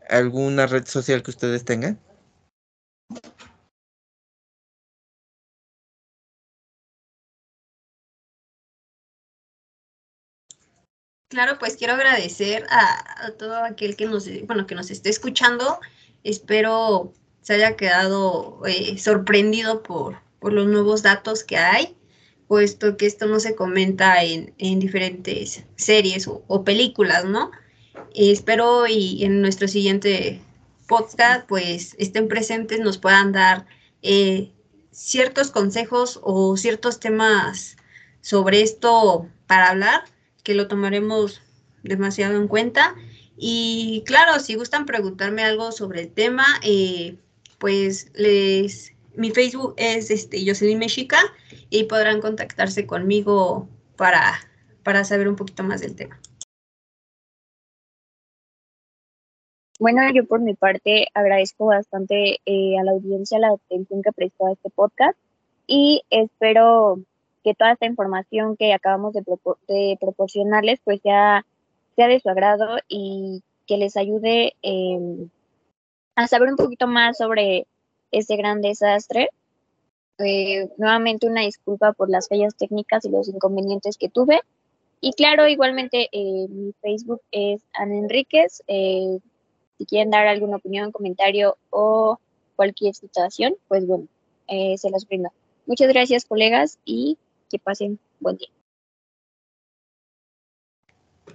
alguna 0.09 0.67
red 0.67 0.85
social 0.85 1.23
que 1.23 1.31
ustedes 1.31 1.63
tengan. 1.63 1.99
Claro, 11.29 11.57
pues 11.59 11.77
quiero 11.77 11.93
agradecer 11.93 12.65
a, 12.69 13.31
todo 13.37 13.63
aquel 13.63 13.95
que 13.95 14.05
nos, 14.05 14.27
bueno, 14.45 14.65
que 14.65 14.75
nos 14.75 14.91
esté 14.91 15.09
escuchando. 15.09 15.79
Espero 16.23 17.13
se 17.47 17.53
haya 17.53 17.77
quedado 17.77 18.59
eh, 18.65 18.97
sorprendido 18.97 19.81
por, 19.81 20.17
por, 20.41 20.51
los 20.51 20.67
nuevos 20.67 21.01
datos 21.01 21.45
que 21.45 21.55
hay, 21.55 21.95
puesto 22.45 22.97
que 22.97 23.05
esto 23.05 23.25
no 23.25 23.39
se 23.39 23.55
comenta 23.55 24.21
en, 24.21 24.53
en 24.57 24.79
diferentes 24.79 25.63
series 25.77 26.27
o, 26.27 26.63
películas, 26.65 27.23
¿no? 27.23 27.51
espero 28.13 28.85
y 28.85 29.23
en 29.23 29.39
nuestro 29.41 29.69
siguiente 29.69 30.41
podcast, 30.89 31.47
pues 31.47 31.95
estén 31.99 32.27
presentes, 32.27 32.81
nos 32.81 32.97
puedan 32.97 33.31
dar 33.31 33.65
eh, 34.01 34.51
ciertos 34.91 35.49
consejos 35.49 36.19
o 36.23 36.57
ciertos 36.57 36.99
temas 36.99 37.77
sobre 38.19 38.61
esto 38.61 39.25
para 39.45 39.69
hablar 39.69 40.03
que 40.43 40.53
lo 40.53 40.67
tomaremos 40.67 41.41
demasiado 41.81 42.35
en 42.35 42.49
cuenta. 42.49 42.93
Y 43.37 44.03
claro, 44.05 44.41
si 44.41 44.55
gustan 44.55 44.85
preguntarme 44.85 45.45
algo 45.45 45.71
sobre 45.71 46.01
el 46.01 46.11
tema, 46.11 46.45
eh, 46.61 47.15
pues 47.59 48.11
les 48.13 48.97
mi 49.17 49.31
Facebook 49.31 49.73
es 49.77 50.11
este 50.11 50.43
Jocelyn 50.45 50.77
Mexica 50.77 51.17
y 51.69 51.85
podrán 51.85 52.21
contactarse 52.21 52.85
conmigo 52.85 53.67
para, 53.97 54.35
para 54.83 55.03
saber 55.03 55.27
un 55.27 55.35
poquito 55.35 55.63
más 55.63 55.81
del 55.81 55.95
tema. 55.95 56.19
Bueno, 59.79 60.01
yo 60.13 60.25
por 60.25 60.39
mi 60.39 60.53
parte 60.53 61.07
agradezco 61.13 61.65
bastante 61.65 62.39
eh, 62.45 62.79
a 62.79 62.83
la 62.83 62.91
audiencia 62.91 63.39
la 63.39 63.49
atención 63.49 64.01
que 64.01 64.11
prestó 64.11 64.47
a 64.47 64.53
este 64.53 64.69
podcast 64.69 65.17
y 65.67 66.03
espero 66.09 66.99
que 67.43 67.53
toda 67.53 67.73
esta 67.73 67.85
información 67.85 68.55
que 68.55 68.73
acabamos 68.73 69.13
de, 69.13 69.97
proporcionarles 69.99 70.79
pues 70.83 71.01
ya 71.03 71.45
sea 71.95 72.07
de 72.07 72.19
su 72.19 72.29
agrado 72.29 72.77
y 72.87 73.43
que 73.67 73.77
les 73.77 73.97
ayude 73.97 74.53
a 76.17 76.27
saber 76.27 76.49
un 76.49 76.55
poquito 76.55 76.87
más 76.87 77.17
sobre 77.17 77.67
este 78.11 78.35
gran 78.37 78.61
desastre. 78.61 79.29
Eh, 80.17 80.67
nuevamente 80.77 81.27
una 81.27 81.41
disculpa 81.41 81.93
por 81.93 82.09
las 82.09 82.27
fallas 82.27 82.55
técnicas 82.55 83.05
y 83.05 83.09
los 83.09 83.29
inconvenientes 83.29 83.97
que 83.97 84.09
tuve. 84.09 84.41
Y 84.99 85.13
claro, 85.13 85.47
igualmente 85.47 86.09
eh, 86.11 86.47
mi 86.49 86.73
Facebook 86.81 87.21
es 87.31 87.61
Ana 87.73 87.97
Enríquez. 87.99 88.63
Eh, 88.67 89.19
si 89.77 89.85
quieren 89.85 90.09
dar 90.09 90.25
alguna 90.25 90.57
opinión, 90.57 90.91
comentario 90.91 91.55
o 91.69 92.19
cualquier 92.55 92.95
situación, 92.95 93.55
pues 93.67 93.85
bueno, 93.85 94.07
se 94.47 94.89
los 94.89 95.07
brindo. 95.07 95.29
Muchas 95.67 95.87
gracias, 95.89 96.25
colegas, 96.25 96.79
y 96.83 97.19
que 97.51 97.59
pasen 97.59 97.99
buen 98.19 98.37
día. 98.37 98.49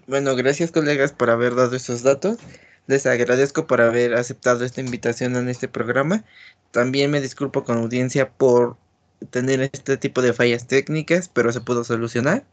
Bueno, 0.08 0.34
gracias 0.34 0.72
colegas 0.72 1.12
por 1.12 1.30
haber 1.30 1.54
dado 1.54 1.76
estos 1.76 2.02
datos. 2.02 2.38
Les 2.86 3.06
agradezco 3.06 3.66
por 3.66 3.80
haber 3.80 4.14
aceptado 4.14 4.64
esta 4.64 4.80
invitación 4.80 5.36
en 5.36 5.48
este 5.48 5.68
programa. 5.68 6.24
También 6.72 7.10
me 7.10 7.20
disculpo 7.20 7.64
con 7.64 7.78
audiencia 7.78 8.30
por 8.30 8.76
tener 9.30 9.60
este 9.60 9.96
tipo 9.96 10.22
de 10.22 10.32
fallas 10.32 10.66
técnicas, 10.66 11.28
pero 11.28 11.52
se 11.52 11.60
pudo 11.60 11.84
solucionar. 11.84 12.44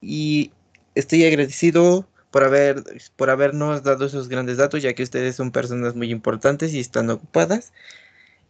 Y 0.00 0.52
estoy 0.94 1.24
agradecido 1.24 2.06
por 2.30 2.44
haber 2.44 2.84
por 3.16 3.30
habernos 3.30 3.82
dado 3.82 4.06
esos 4.06 4.28
grandes 4.28 4.58
datos, 4.58 4.82
ya 4.82 4.94
que 4.94 5.02
ustedes 5.02 5.36
son 5.36 5.50
personas 5.52 5.94
muy 5.94 6.10
importantes 6.10 6.72
y 6.74 6.80
están 6.80 7.10
ocupadas. 7.10 7.72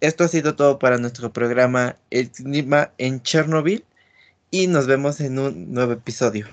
Esto 0.01 0.25
ha 0.25 0.29
sido 0.29 0.57
todo 0.57 0.79
para 0.79 0.99
nuestro 0.99 1.33
programa 1.33 1.97
El 2.11 2.31
clima 2.31 2.93
en 2.99 3.23
Chernobyl 3.23 3.85
y 4.51 4.67
nos 4.69 4.87
vemos 4.87 5.21
en 5.21 5.39
un 5.39 5.73
nuevo 5.73 5.93
episodio. 5.93 6.47